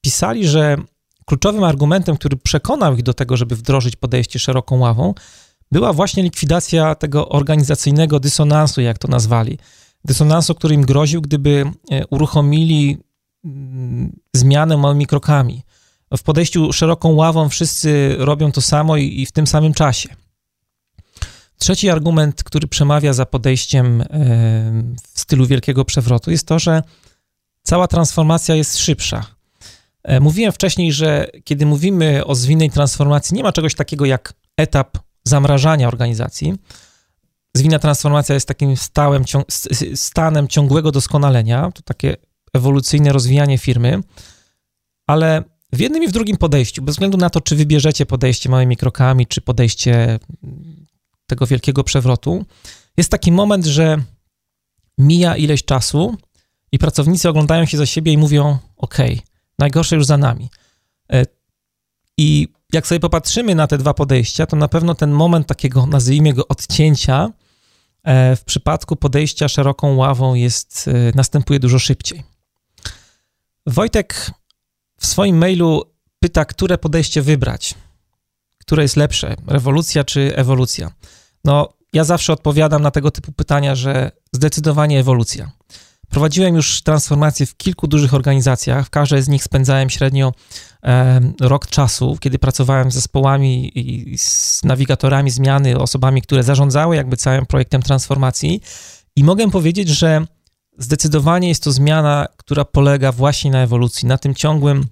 pisali, 0.00 0.48
że 0.48 0.76
kluczowym 1.24 1.64
argumentem, 1.64 2.16
który 2.16 2.36
przekonał 2.36 2.94
ich 2.94 3.02
do 3.02 3.14
tego, 3.14 3.36
żeby 3.36 3.56
wdrożyć 3.56 3.96
podejście 3.96 4.38
szeroką 4.38 4.78
ławą, 4.78 5.14
była 5.72 5.92
właśnie 5.92 6.22
likwidacja 6.22 6.94
tego 6.94 7.28
organizacyjnego 7.28 8.20
dysonansu, 8.20 8.80
jak 8.80 8.98
to 8.98 9.08
nazwali. 9.08 9.58
Dysonansu, 10.04 10.54
który 10.54 10.74
im 10.74 10.82
groził, 10.82 11.22
gdyby 11.22 11.64
e, 11.90 12.06
uruchomili 12.06 12.98
mm, 13.44 14.16
zmianę 14.34 14.76
małymi 14.76 15.06
krokami. 15.06 15.62
W 16.16 16.22
podejściu 16.22 16.72
szeroką 16.72 17.12
ławą 17.12 17.48
wszyscy 17.48 18.16
robią 18.18 18.52
to 18.52 18.60
samo 18.60 18.96
i, 18.96 19.26
w 19.26 19.32
tym 19.32 19.46
samym 19.46 19.74
czasie. 19.74 20.08
Trzeci 21.58 21.90
argument, 21.90 22.42
który 22.42 22.68
przemawia 22.68 23.12
za 23.12 23.26
podejściem 23.26 24.00
e, 24.00 24.06
w 25.12 25.20
stylu 25.20 25.46
wielkiego 25.46 25.84
przewrotu, 25.84 26.30
jest 26.30 26.46
to, 26.46 26.58
że 26.58 26.82
cała 27.62 27.88
transformacja 27.88 28.54
jest 28.54 28.78
szybsza. 28.78 29.33
E, 30.04 30.20
mówiłem 30.20 30.52
wcześniej, 30.52 30.92
że 30.92 31.30
kiedy 31.44 31.66
mówimy 31.66 32.24
o 32.24 32.34
zwinnej 32.34 32.70
transformacji, 32.70 33.36
nie 33.36 33.42
ma 33.42 33.52
czegoś 33.52 33.74
takiego 33.74 34.04
jak 34.04 34.34
etap 34.56 34.98
zamrażania 35.24 35.88
organizacji. 35.88 36.54
Zwinna 37.56 37.78
transformacja 37.78 38.34
jest 38.34 38.48
takim 38.48 38.76
stałym 38.76 39.24
stanem 39.94 40.48
ciągłego 40.48 40.92
doskonalenia, 40.92 41.70
to 41.74 41.82
takie 41.82 42.16
ewolucyjne 42.54 43.12
rozwijanie 43.12 43.58
firmy, 43.58 44.00
ale 45.06 45.44
w 45.72 45.80
jednym 45.80 46.02
i 46.02 46.08
w 46.08 46.12
drugim 46.12 46.36
podejściu, 46.36 46.82
bez 46.82 46.94
względu 46.94 47.18
na 47.18 47.30
to, 47.30 47.40
czy 47.40 47.56
wybierzecie 47.56 48.06
podejście 48.06 48.48
małymi 48.48 48.76
krokami, 48.76 49.26
czy 49.26 49.40
podejście 49.40 50.18
tego 51.26 51.46
wielkiego 51.46 51.84
przewrotu, 51.84 52.44
jest 52.96 53.10
taki 53.10 53.32
moment, 53.32 53.64
że 53.64 54.02
mija 54.98 55.36
ileś 55.36 55.64
czasu 55.64 56.16
i 56.72 56.78
pracownicy 56.78 57.28
oglądają 57.28 57.64
się 57.64 57.76
za 57.76 57.86
siebie 57.86 58.12
i 58.12 58.18
mówią: 58.18 58.58
OK, 58.76 58.98
Najgorsze 59.58 59.96
już 59.96 60.06
za 60.06 60.16
nami. 60.16 60.50
I 62.18 62.48
jak 62.72 62.86
sobie 62.86 63.00
popatrzymy 63.00 63.54
na 63.54 63.66
te 63.66 63.78
dwa 63.78 63.94
podejścia, 63.94 64.46
to 64.46 64.56
na 64.56 64.68
pewno 64.68 64.94
ten 64.94 65.10
moment 65.10 65.46
takiego, 65.46 65.86
nazwijmy 65.86 66.32
go, 66.32 66.48
odcięcia 66.48 67.32
w 68.36 68.40
przypadku 68.46 68.96
podejścia 68.96 69.48
szeroką 69.48 69.96
ławą 69.96 70.34
jest, 70.34 70.90
następuje 71.14 71.60
dużo 71.60 71.78
szybciej. 71.78 72.24
Wojtek 73.66 74.30
w 74.98 75.06
swoim 75.06 75.38
mailu 75.38 75.82
pyta, 76.20 76.44
które 76.44 76.78
podejście 76.78 77.22
wybrać, 77.22 77.74
które 78.58 78.82
jest 78.82 78.96
lepsze, 78.96 79.36
rewolucja 79.46 80.04
czy 80.04 80.36
ewolucja. 80.36 80.92
No, 81.44 81.68
ja 81.92 82.04
zawsze 82.04 82.32
odpowiadam 82.32 82.82
na 82.82 82.90
tego 82.90 83.10
typu 83.10 83.32
pytania, 83.32 83.74
że 83.74 84.10
zdecydowanie 84.32 85.00
ewolucja. 85.00 85.50
Prowadziłem 86.14 86.54
już 86.54 86.82
transformację 86.82 87.46
w 87.46 87.56
kilku 87.56 87.86
dużych 87.86 88.14
organizacjach. 88.14 88.86
W 88.86 88.90
każdej 88.90 89.22
z 89.22 89.28
nich 89.28 89.44
spędzałem 89.44 89.90
średnio 89.90 90.32
e, 90.84 91.20
rok 91.40 91.66
czasu, 91.66 92.16
kiedy 92.20 92.38
pracowałem 92.38 92.90
z 92.90 92.94
zespołami 92.94 93.78
i 93.78 94.18
z 94.18 94.64
nawigatorami 94.64 95.30
zmiany, 95.30 95.78
osobami, 95.78 96.22
które 96.22 96.42
zarządzały 96.42 96.96
jakby 96.96 97.16
całym 97.16 97.46
projektem 97.46 97.82
transformacji. 97.82 98.60
I 99.16 99.24
mogę 99.24 99.50
powiedzieć, 99.50 99.88
że 99.88 100.26
zdecydowanie 100.78 101.48
jest 101.48 101.64
to 101.64 101.72
zmiana, 101.72 102.26
która 102.36 102.64
polega 102.64 103.12
właśnie 103.12 103.50
na 103.50 103.62
ewolucji, 103.62 104.08
na 104.08 104.18
tym 104.18 104.34
ciągłym 104.34 104.86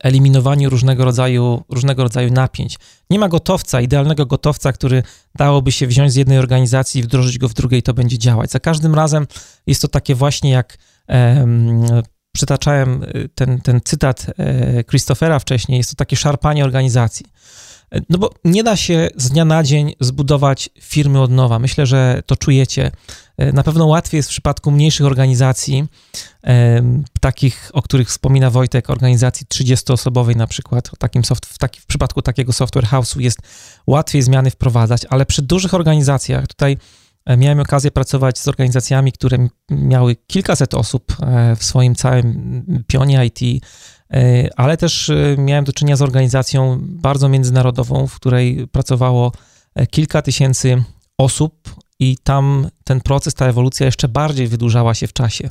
eliminowaniu 0.00 0.70
różnego 0.70 1.04
rodzaju, 1.04 1.62
różnego 1.68 2.02
rodzaju 2.02 2.32
napięć. 2.32 2.78
Nie 3.10 3.18
ma 3.18 3.28
gotowca, 3.28 3.80
idealnego 3.80 4.26
gotowca, 4.26 4.72
który 4.72 5.02
dałoby 5.34 5.72
się 5.72 5.86
wziąć 5.86 6.12
z 6.12 6.16
jednej 6.16 6.38
organizacji 6.38 7.00
i 7.00 7.04
wdrożyć 7.04 7.38
go 7.38 7.48
w 7.48 7.54
drugiej, 7.54 7.82
to 7.82 7.94
będzie 7.94 8.18
działać. 8.18 8.50
Za 8.50 8.60
każdym 8.60 8.94
razem 8.94 9.26
jest 9.66 9.82
to 9.82 9.88
takie 9.88 10.14
właśnie 10.14 10.50
jak 10.50 10.78
um, 11.08 11.86
przytaczałem 12.32 13.02
e, 13.02 13.28
ten, 13.34 13.60
ten 13.60 13.80
cytat 13.84 14.26
e, 14.38 14.84
Christophera 14.84 15.38
wcześniej, 15.38 15.78
jest 15.78 15.90
to 15.90 15.96
takie 15.96 16.16
szarpanie 16.16 16.64
organizacji. 16.64 17.26
No 18.08 18.18
bo 18.18 18.30
nie 18.44 18.62
da 18.62 18.76
się 18.76 19.08
z 19.16 19.30
dnia 19.30 19.44
na 19.44 19.62
dzień 19.62 19.94
zbudować 20.00 20.70
firmy 20.80 21.20
od 21.20 21.30
nowa. 21.30 21.58
Myślę, 21.58 21.86
że 21.86 22.22
to 22.26 22.36
czujecie. 22.36 22.90
E, 23.38 23.52
na 23.52 23.62
pewno 23.62 23.86
łatwiej 23.86 24.18
jest 24.18 24.28
w 24.28 24.32
przypadku 24.32 24.70
mniejszych 24.70 25.06
organizacji, 25.06 25.86
takich, 27.20 27.70
o 27.72 27.82
których 27.82 28.08
wspomina 28.08 28.50
Wojtek, 28.50 28.90
organizacji 28.90 29.46
30-osobowej 29.46 30.36
na 30.36 30.46
przykład, 30.46 30.90
takim 30.98 31.24
soft, 31.24 31.46
w, 31.46 31.58
taki, 31.58 31.80
w 31.80 31.86
przypadku 31.86 32.22
takiego 32.22 32.52
software 32.52 32.84
house'u 32.84 33.20
jest 33.20 33.38
łatwiej 33.86 34.22
zmiany 34.22 34.50
wprowadzać, 34.50 35.02
ale 35.10 35.26
przy 35.26 35.42
dużych 35.42 35.74
organizacjach, 35.74 36.46
tutaj 36.46 36.76
e, 37.24 37.36
miałem 37.36 37.60
okazję 37.60 37.90
pracować 37.90 38.38
z 38.38 38.48
organizacjami, 38.48 39.12
które 39.12 39.48
miały 39.70 40.16
kilkaset 40.26 40.74
osób 40.74 41.16
e, 41.20 41.56
w 41.56 41.64
swoim 41.64 41.94
całym 41.94 42.84
pionie 42.86 43.26
IT, 43.26 43.64
ale 44.56 44.76
też 44.76 45.10
miałem 45.38 45.64
do 45.64 45.72
czynienia 45.72 45.96
z 45.96 46.02
organizacją 46.02 46.78
bardzo 46.82 47.28
międzynarodową, 47.28 48.06
w 48.06 48.14
której 48.14 48.68
pracowało 48.68 49.32
kilka 49.90 50.22
tysięcy 50.22 50.82
osób 51.18 51.77
i 51.98 52.16
tam 52.22 52.68
ten 52.84 53.00
proces, 53.00 53.34
ta 53.34 53.46
ewolucja 53.46 53.86
jeszcze 53.86 54.08
bardziej 54.08 54.48
wydłużała 54.48 54.94
się 54.94 55.06
w 55.06 55.12
czasie. 55.12 55.50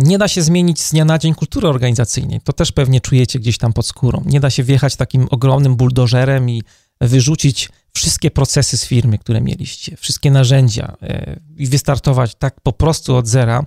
Nie 0.00 0.18
da 0.18 0.28
się 0.28 0.42
zmienić 0.42 0.80
z 0.80 0.90
dnia 0.90 1.04
na 1.04 1.18
dzień 1.18 1.34
kultury 1.34 1.68
organizacyjnej. 1.68 2.40
To 2.40 2.52
też 2.52 2.72
pewnie 2.72 3.00
czujecie 3.00 3.38
gdzieś 3.38 3.58
tam 3.58 3.72
pod 3.72 3.86
skórą. 3.86 4.22
Nie 4.26 4.40
da 4.40 4.50
się 4.50 4.62
wjechać 4.62 4.96
takim 4.96 5.26
ogromnym 5.30 5.76
buldożerem 5.76 6.50
i 6.50 6.62
wyrzucić 7.00 7.68
wszystkie 7.94 8.30
procesy 8.30 8.76
z 8.76 8.84
firmy, 8.84 9.18
które 9.18 9.40
mieliście, 9.40 9.96
wszystkie 9.96 10.30
narzędzia 10.30 10.96
e, 11.02 11.40
i 11.56 11.66
wystartować 11.66 12.34
tak 12.34 12.60
po 12.60 12.72
prostu 12.72 13.16
od 13.16 13.28
zera. 13.28 13.66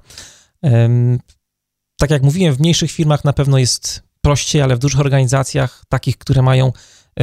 Tak 1.99 2.09
jak 2.09 2.23
mówiłem, 2.23 2.55
w 2.55 2.59
mniejszych 2.59 2.91
firmach 2.91 3.23
na 3.23 3.33
pewno 3.33 3.57
jest 3.57 4.03
prościej, 4.21 4.61
ale 4.61 4.75
w 4.75 4.79
dużych 4.79 4.99
organizacjach, 4.99 5.83
takich, 5.89 6.17
które 6.17 6.41
mają 6.41 6.71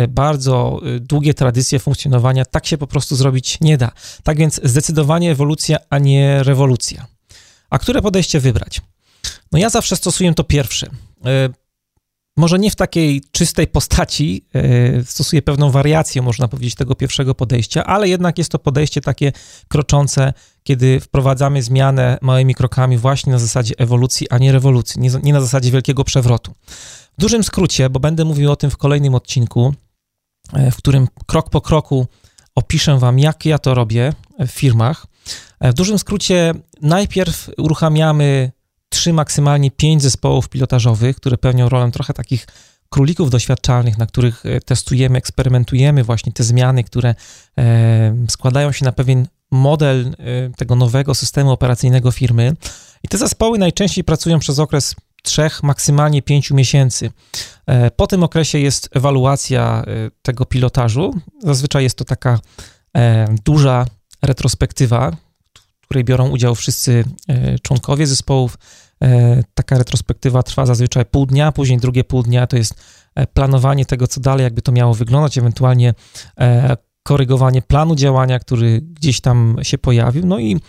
bardzo 0.09 0.81
e, 0.97 1.01
długie 1.01 1.35
tradycje 1.35 1.79
funkcjonowania, 1.79 2.45
tak 2.45 2.67
się 2.67 2.79
po 2.79 2.87
prostu 2.87 3.17
zrobić 3.17 3.61
nie 3.61 3.77
da. 3.79 3.91
Tak 4.23 4.39
więc 4.39 4.61
zdecydowanie 4.65 5.31
ewolucja, 5.31 5.77
a 5.91 5.99
nie 5.99 6.43
rewolucja. 6.43 7.07
A 7.71 7.79
które 7.79 8.03
podejście 8.03 8.41
wybrać? 8.41 8.81
No 9.53 9.59
ja 9.59 9.71
zawsze 9.71 9.97
stosuję 9.97 10.35
to 10.35 10.45
pierwsze. 10.45 10.87
E, 11.27 11.49
może 12.37 12.59
nie 12.59 12.71
w 12.71 12.77
takiej 12.77 13.23
czystej 13.33 13.67
postaci, 13.67 14.45
stosuję 15.05 15.43
pewną 15.43 15.71
wariację, 15.71 16.23
można 16.23 16.49
powiedzieć, 16.49 16.75
tego 16.75 16.95
pierwszego 16.95 17.35
podejścia, 17.35 17.85
ale 17.85 18.09
jednak 18.09 18.39
jest 18.39 18.51
to 18.51 18.59
podejście 18.59 19.01
takie 19.01 19.33
kroczące, 19.69 20.33
kiedy 20.63 21.01
wprowadzamy 21.01 21.63
zmianę 21.63 22.19
małymi 22.23 22.55
krokami 22.55 22.99
właśnie 22.99 23.33
na 23.33 23.39
zasadzie 23.39 23.75
ewolucji, 23.79 24.31
a 24.31 24.39
nie 24.39 24.53
rewolucji, 24.53 25.01
nie, 25.01 25.11
nie 25.23 25.33
na 25.33 25.41
zasadzie 25.41 25.71
wielkiego 25.71 26.05
przewrotu. 26.05 26.53
W 27.19 27.21
dużym 27.21 27.45
skrócie, 27.45 27.91
bo 27.91 28.01
będę 28.01 28.25
mówił 28.25 28.53
o 28.53 28.57
tym 28.57 28.71
w 28.71 28.77
kolejnym 28.77 29.15
odcinku, 29.15 29.75
E, 29.75 29.86
w 30.53 30.77
którym 30.77 31.09
krok 31.27 31.51
po 31.51 31.61
kroku 31.61 32.07
opiszę 32.55 32.99
Wam, 32.99 33.19
jak 33.19 33.45
ja 33.45 33.59
to 33.59 33.75
robię 33.75 34.13
w 34.39 34.51
firmach. 34.51 35.07
E, 35.61 35.73
w 35.73 35.75
dużym 35.75 35.99
skrócie, 35.99 36.55
najpierw 36.83 37.51
uruchamiamy 37.59 38.53
trzy, 38.89 39.13
maksymalnie 39.13 39.71
pięć 39.71 40.03
zespołów 40.03 40.49
pilotażowych, 40.49 41.17
które 41.17 41.39
pełnią 41.39 41.69
rolę 41.69 41.91
trochę 41.91 42.15
takich 42.15 42.47
królików 42.89 43.31
doświadczalnych, 43.31 43.99
na 43.99 44.07
których 44.07 44.47
e, 44.47 44.61
testujemy, 44.61 45.19
eksperymentujemy 45.19 46.05
właśnie 46.05 46.33
te 46.33 46.45
zmiany, 46.45 46.85
które 46.85 47.15
składają 48.29 48.73
się 48.73 48.85
na 48.85 48.93
pewien 48.93 49.27
model 49.51 50.17
tego 50.57 50.77
nowego 50.77 51.15
systemu 51.15 51.51
operacyjnego 51.51 52.11
firmy. 52.11 52.57
I 53.03 53.09
te 53.09 53.19
zespoły 53.19 53.59
najczęściej 53.59 54.05
pracują 54.05 54.39
przez 54.39 54.59
okres 54.59 54.95
trzech, 55.27 55.63
maksymalnie 55.63 56.23
pięciu 56.23 56.55
miesięcy. 56.55 57.11
E, 57.67 57.91
po 57.91 58.07
tym 58.07 58.23
okresie 58.23 58.59
jest 58.59 58.89
ewaluacja 58.93 59.85
e, 59.87 60.11
tego 60.23 60.45
pilotażu. 60.45 61.15
Zazwyczaj 61.43 61.83
jest 61.83 61.99
to 61.99 62.05
taka 62.05 62.39
e, 62.97 63.35
duża 63.45 63.87
retrospektywa, 64.23 65.11
w 65.83 65.87
której 65.87 66.05
biorą 66.05 66.29
udział 66.29 66.55
wszyscy 66.55 67.05
członkowie 67.63 68.07
zespołów. 68.07 68.59
Taka 69.55 69.79
retrospektywa 69.79 70.43
trwa 70.43 70.67
zazwyczaj 70.67 71.05
pół 71.07 71.27
dnia, 71.27 71.53
później 71.53 71.79
drugie 71.79 72.05
pół 72.05 72.23
dnia 72.23 72.47
to 72.47 72.57
jest 72.57 72.75
planowanie 73.35 73.87
tego, 73.87 74.07
co 74.07 74.21
dalej, 74.21 74.45
jakby 74.45 74.63
to 74.63 74.73
miało 74.73 74.95
wyglądać, 74.95 75.39
ewentualnie 75.39 75.95
korygowanie 77.03 77.63
planu 77.63 77.95
działania, 77.95 78.39
który 78.39 78.81
gdzieś 78.81 79.21
tam 79.21 79.57
się 79.63 79.79
pojawił. 79.79 80.27
No 80.27 80.39
i 80.39 80.61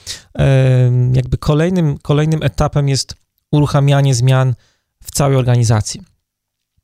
jakby 1.13 1.37
kolejnym, 1.37 1.97
kolejnym 1.97 2.43
etapem 2.43 2.89
jest 2.89 3.15
uruchamianie 3.51 4.15
zmian 4.15 4.55
w 5.03 5.11
całej 5.11 5.37
organizacji. 5.37 6.01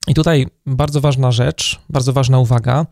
I 0.08 0.14
tutaj 0.14 0.48
bardzo 0.66 1.02
ważna 1.02 1.32
rzecz, 1.32 1.80
bardzo 1.90 2.14
ważna 2.14 2.40
uwaga, 2.40 2.86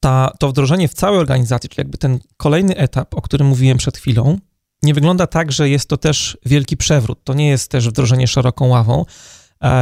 ta, 0.00 0.32
to 0.38 0.48
wdrożenie 0.48 0.88
w 0.88 0.94
całej 0.94 1.18
organizacji, 1.20 1.70
czyli 1.70 1.80
jakby 1.80 1.98
ten 1.98 2.18
kolejny 2.36 2.76
etap, 2.76 3.14
o 3.14 3.22
którym 3.22 3.46
mówiłem 3.46 3.78
przed 3.78 3.98
chwilą, 3.98 4.38
nie 4.82 4.94
wygląda 4.94 5.26
tak, 5.26 5.52
że 5.52 5.68
jest 5.68 5.88
to 5.88 5.96
też 5.96 6.38
wielki 6.46 6.76
przewrót. 6.76 7.24
To 7.24 7.34
nie 7.34 7.48
jest 7.48 7.70
też 7.70 7.88
wdrożenie 7.88 8.26
szeroką 8.26 8.66
ławą. 8.66 9.04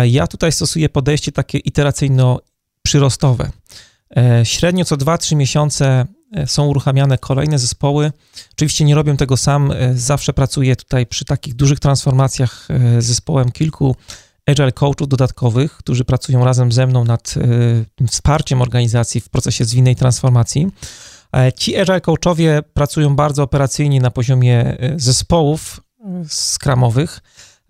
Ja 0.05 0.27
tutaj 0.27 0.53
stosuję 0.53 0.88
podejście 0.88 1.33
takie 1.33 1.59
iteracyjno-przyrostowe. 1.59 3.48
E, 4.16 4.44
średnio 4.44 4.85
co 4.85 4.96
2-3 4.96 5.37
miesiące 5.37 5.87
e, 5.87 6.07
są 6.47 6.66
uruchamiane 6.66 7.18
kolejne 7.18 7.59
zespoły. 7.59 8.12
Oczywiście 8.53 8.85
nie 8.85 8.94
robię 8.94 9.16
tego 9.16 9.37
sam, 9.37 9.73
e, 9.73 9.94
zawsze 9.94 10.33
pracuję 10.33 10.77
tutaj 10.77 11.07
przy 11.07 11.25
takich 11.25 11.55
dużych 11.55 11.81
transformacjach 11.81 12.68
z 12.99 13.05
zespołem 13.05 13.53
kilku 13.53 13.97
agile 14.47 14.73
coachów 14.73 15.09
dodatkowych, 15.09 15.73
którzy 15.73 16.05
pracują 16.05 16.44
razem 16.44 16.73
ze 16.73 16.87
mną 16.87 17.05
nad 17.05 17.35
wsparciem 18.09 18.62
organizacji 18.62 19.20
w 19.20 19.29
procesie 19.29 19.64
zwinnej 19.64 19.97
transformacji. 19.97 20.66
Ci 21.57 21.77
agile 21.77 22.01
coachowie 22.01 22.62
pracują 22.75 23.16
bardzo 23.16 23.42
operacyjnie 23.42 24.01
na 24.01 24.11
poziomie 24.11 24.77
zespołów 24.97 25.81
skramowych, 26.29 27.20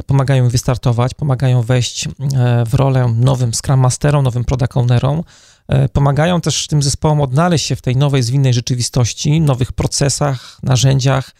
pomagają 0.07 0.49
wystartować, 0.49 1.15
pomagają 1.15 1.63
wejść 1.63 2.09
w 2.67 2.75
rolę 2.75 3.15
nowym 3.17 3.55
Scrum 3.55 3.81
Masterom, 3.81 4.25
nowym 4.25 4.45
Product 4.45 4.77
Ownerom, 4.77 5.23
E, 5.23 5.23
pomagają 5.93 6.41
też 6.41 6.67
tym 6.67 6.83
zespołom 6.83 7.21
odnaleźć 7.21 7.67
się 7.67 7.77
w 7.77 7.83
tej 7.83 7.97
nowej, 7.97 8.23
zwinnej 8.23 8.55
rzeczywistości, 8.55 9.41
nowych 9.41 9.73
procesach, 9.73 10.59
narzędziach, 10.63 11.31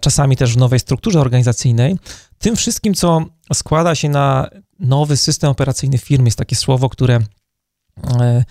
czasami 0.00 0.36
też 0.36 0.54
w 0.54 0.56
nowej 0.56 0.80
strukturze 0.80 1.20
organizacyjnej. 1.20 1.96
Tym 2.38 2.56
wszystkim, 2.56 2.94
co 2.94 3.24
składa 3.52 3.94
się 3.94 4.08
na 4.08 4.48
nowy 4.78 5.16
system 5.16 5.50
operacyjny 5.50 5.98
firmy, 5.98 6.26
jest 6.26 6.38
takie 6.38 6.56
słowo, 6.56 6.88
które 6.88 7.20
e, 8.20 8.44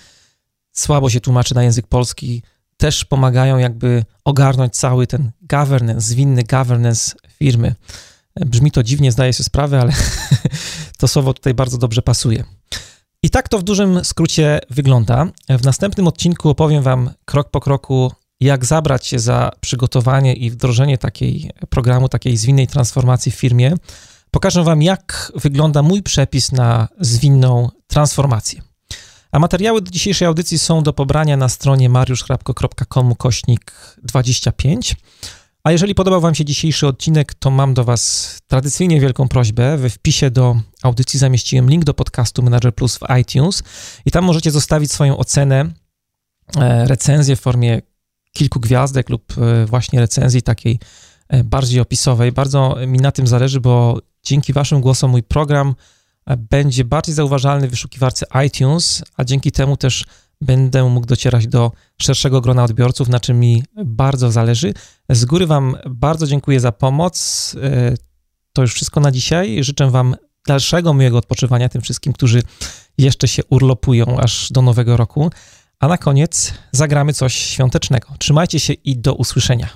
słabo 0.71 1.09
się 1.09 1.19
tłumaczy 1.21 1.55
na 1.55 1.63
język 1.63 1.87
polski, 1.87 2.43
też 2.77 3.05
pomagają 3.05 3.57
jakby 3.57 4.05
ogarnąć 4.25 4.75
cały 4.75 5.07
ten 5.07 5.31
governance, 5.41 6.01
zwinny 6.01 6.43
governance 6.43 7.15
firmy. 7.29 7.75
E, 8.35 8.45
brzmi 8.45 8.71
to 8.71 8.83
dziwnie, 8.83 9.11
zdaję 9.11 9.33
sobie 9.33 9.45
sprawę, 9.45 9.81
ale 9.81 9.93
to 10.99 11.07
słowo 11.07 11.33
tutaj 11.33 11.53
bardzo 11.53 11.77
dobrze 11.77 12.01
pasuje. 12.01 12.43
I 13.23 13.29
tak 13.29 13.49
to 13.49 13.59
w 13.59 13.63
dużym 13.63 14.05
skrócie 14.05 14.59
wygląda. 14.69 15.27
W 15.49 15.63
następnym 15.63 16.07
odcinku 16.07 16.49
opowiem 16.49 16.83
Wam 16.83 17.09
krok 17.25 17.49
po 17.49 17.59
kroku, 17.59 18.11
jak 18.39 18.65
zabrać 18.65 19.07
się 19.07 19.19
za 19.19 19.51
przygotowanie 19.61 20.33
i 20.33 20.51
wdrożenie 20.51 20.97
takiej 20.97 21.51
programu, 21.69 22.09
takiej 22.09 22.37
zwinnej 22.37 22.67
transformacji 22.67 23.31
w 23.31 23.35
firmie. 23.35 23.73
Pokażę 24.31 24.63
Wam, 24.63 24.81
jak 24.81 25.31
wygląda 25.35 25.81
mój 25.81 26.03
przepis 26.03 26.51
na 26.51 26.87
zwinną 26.99 27.69
transformację. 27.87 28.61
A 29.31 29.39
materiały 29.39 29.81
do 29.81 29.91
dzisiejszej 29.91 30.27
audycji 30.27 30.59
są 30.59 30.83
do 30.83 30.93
pobrania 30.93 31.37
na 31.37 31.49
stronie 31.49 31.89
mariuszchrapko.com 31.89 33.15
kośnik 33.15 33.73
25. 34.03 34.95
A 35.63 35.71
jeżeli 35.71 35.95
podobał 35.95 36.21
Wam 36.21 36.35
się 36.35 36.45
dzisiejszy 36.45 36.87
odcinek, 36.87 37.33
to 37.33 37.51
mam 37.51 37.73
do 37.73 37.83
Was 37.83 38.37
tradycyjnie 38.47 38.99
wielką 38.99 39.27
prośbę. 39.27 39.77
We 39.77 39.89
wpisie 39.89 40.31
do 40.31 40.55
audycji 40.81 41.19
zamieściłem 41.19 41.69
link 41.69 41.83
do 41.83 41.93
podcastu 41.93 42.43
Manager 42.43 42.75
Plus 42.75 42.97
w 42.97 43.19
iTunes 43.21 43.63
i 44.05 44.11
tam 44.11 44.23
możecie 44.23 44.51
zostawić 44.51 44.91
swoją 44.91 45.17
ocenę, 45.17 45.71
e, 46.57 46.87
recenzję 46.87 47.35
w 47.35 47.39
formie 47.39 47.81
kilku 48.33 48.59
gwiazdek 48.59 49.09
lub 49.09 49.33
e, 49.37 49.65
właśnie 49.65 49.99
recenzji 49.99 50.41
takiej 50.41 50.79
e, 51.29 51.43
bardziej 51.43 51.81
opisowej. 51.81 52.31
Bardzo 52.31 52.75
mi 52.87 52.99
na 52.99 53.11
tym 53.11 53.27
zależy, 53.27 53.61
bo 53.61 53.99
dzięki 54.23 54.53
Waszym 54.53 54.81
głosom 54.81 55.11
mój 55.11 55.23
program 55.23 55.75
będzie 56.37 56.85
bardziej 56.85 57.15
zauważalny 57.15 57.67
w 57.67 57.69
wyszukiwarce 57.69 58.25
iTunes, 58.45 59.03
a 59.17 59.23
dzięki 59.23 59.51
temu 59.51 59.77
też 59.77 60.05
będę 60.43 60.89
mógł 60.89 61.07
docierać 61.07 61.47
do 61.47 61.71
szerszego 62.01 62.41
grona 62.41 62.63
odbiorców, 62.63 63.09
na 63.09 63.19
czym 63.19 63.39
mi 63.39 63.63
bardzo 63.85 64.31
zależy. 64.31 64.73
Z 65.09 65.25
góry 65.25 65.47
Wam 65.47 65.75
bardzo 65.89 66.27
dziękuję 66.27 66.59
za 66.59 66.71
pomoc. 66.71 67.55
E, 67.63 67.93
to 68.53 68.61
już 68.61 68.73
wszystko 68.73 68.99
na 68.99 69.11
dzisiaj. 69.11 69.63
Życzę 69.63 69.89
Wam 69.89 70.15
dalszego 70.47 70.93
miłego 70.93 71.17
odpoczywania 71.17 71.69
tym 71.69 71.81
wszystkim, 71.81 72.13
którzy 72.13 72.43
jeszcze 72.97 73.27
się 73.27 73.43
urlopują 73.49 74.19
aż 74.19 74.51
do 74.51 74.61
nowego 74.61 74.97
roku. 74.97 75.31
A 75.79 75.87
na 75.87 75.97
koniec 75.97 76.53
zagramy 76.71 77.13
coś 77.13 77.33
świątecznego. 77.35 78.07
Trzymajcie 78.19 78.59
się 78.59 78.73
i 78.73 78.97
do 78.97 79.13
usłyszenia. 79.13 79.69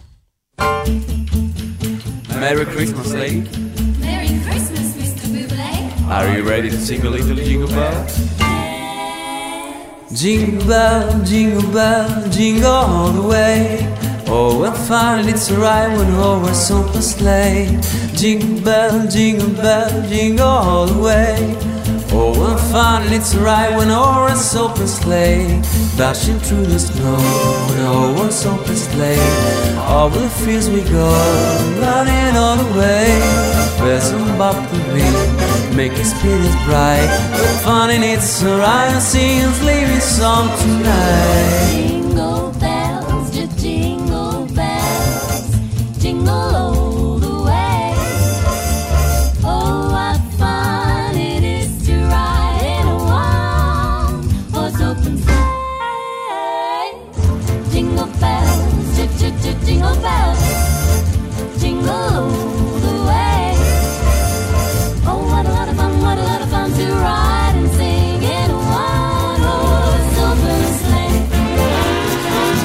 Merry 2.39 2.65
Christmas, 2.65 3.07
lady. 3.13 3.43
Merry 3.99 4.28
Christmas, 4.28 4.95
Mr. 4.97 5.28
Buble. 5.28 6.09
Are 6.09 6.39
you 6.39 6.49
ready 6.49 6.72
to 6.72 6.78
sing 6.78 7.05
a 7.05 7.09
little 7.09 7.36
jingle 7.36 7.68
bell? 7.68 8.57
Jingle 10.14 10.66
bell, 10.66 11.22
jingle 11.26 11.70
bell, 11.74 12.30
jingle 12.30 12.72
all 12.72 13.12
the 13.12 13.22
way. 13.22 13.78
Oh, 14.28 14.60
what 14.60 14.78
fun 14.78 15.28
it's 15.28 15.47
to 15.47 15.55
ride 15.55 15.97
when 15.97 16.10
horse 16.12 16.72
open 16.72 17.01
sleigh. 17.01 17.78
Jingle 18.14 18.62
bell, 18.64 19.05
jingle 19.08 19.49
bell, 19.49 20.08
jingle 20.08 20.47
all 20.47 20.86
the 20.86 20.97
way. 20.97 21.36
Oh, 22.14 22.34
what 22.39 22.58
fun 22.72 23.12
it's 23.12 23.32
to 23.32 23.39
ride 23.39 23.76
when 23.76 23.89
horse 23.89 24.55
open 24.55 24.88
sleigh. 24.88 25.62
Dashing 25.97 26.39
through 26.39 26.68
the 26.68 26.80
snow 26.80 27.18
when 27.68 27.80
a 27.82 28.14
horse 28.16 28.45
open 28.45 28.78
sleigh. 28.78 29.20
Over 29.89 30.20
the 30.20 30.30
fields 30.30 30.70
we 30.70 30.84
go, 30.84 31.10
running 31.82 32.38
all 32.38 32.55
the 32.55 32.80
way. 32.80 33.20
Bells 33.78 34.14
on 34.14 34.38
bop 34.38 34.55
the 34.72 34.78
make 35.78 35.91
his 35.91 36.09
spirit 36.09 36.51
bright. 36.65 37.07
But 37.34 37.61
fun 37.63 37.91
in 37.91 38.01
its 38.01 38.41
horizon, 38.41 38.99
sings 38.99 39.63
leaving 39.63 39.99
some 39.99 40.49
tonight. 40.57 41.86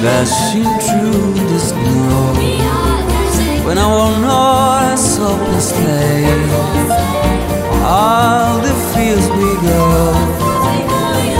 Dashing 0.03 0.63
through 0.63 1.33
the 1.47 1.59
snow 1.59 2.33
when 3.65 3.77
I 3.77 3.87
horse 4.27 5.17
open 5.17 5.61
sleigh. 5.61 6.27
All 7.85 8.59
the 8.59 8.75
fields 8.91 9.29
we 9.39 9.49
go, 9.63 9.83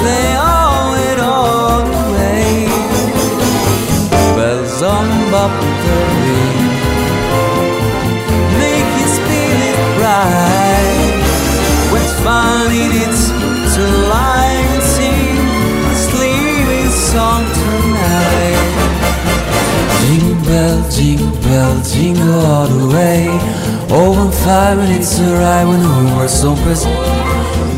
they 0.07 0.27
all 0.39 0.95
it 0.95 1.19
all 1.19 1.83
the 1.91 2.03
way. 2.15 2.67
Bells 4.37 4.81
on 4.81 5.07
Butterby, 5.29 6.43
make 8.63 8.91
it 9.03 9.11
spirit 9.17 9.77
bright. 9.97 11.19
It 12.71 12.93
is 13.07 13.27
to 13.75 13.83
lie 14.07 14.55
and 14.71 14.83
sing 14.95 15.35
sleeping 16.07 16.89
song 17.11 17.43
bell, 20.53 20.89
jingle 20.91 21.31
bell, 21.41 21.81
jingle 21.83 22.45
all 22.45 22.67
the 22.67 22.95
way. 22.95 23.25
Oh, 23.89 24.13
I'm 24.21 24.31
fine 24.31 24.77
when 24.77 24.91
it's 24.91 25.19
alright 25.19 25.65
when 25.67 25.81
homework's 25.81 26.43
on 26.43 26.55
press. 26.63 26.83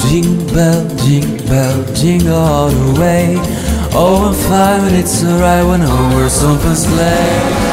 Jingle 0.08 0.46
bell, 0.54 0.82
jingle 1.04 1.48
bell, 1.48 1.78
jingle 1.94 2.36
all 2.36 2.70
the 2.70 3.00
way. 3.00 3.36
Oh, 3.94 4.28
I'm 4.28 4.36
fine 4.50 4.82
when 4.84 4.96
it's 4.96 5.24
alright 5.24 5.66
when 5.66 5.82
homework's 5.82 6.44
on 6.44 6.60
press. 6.60 7.65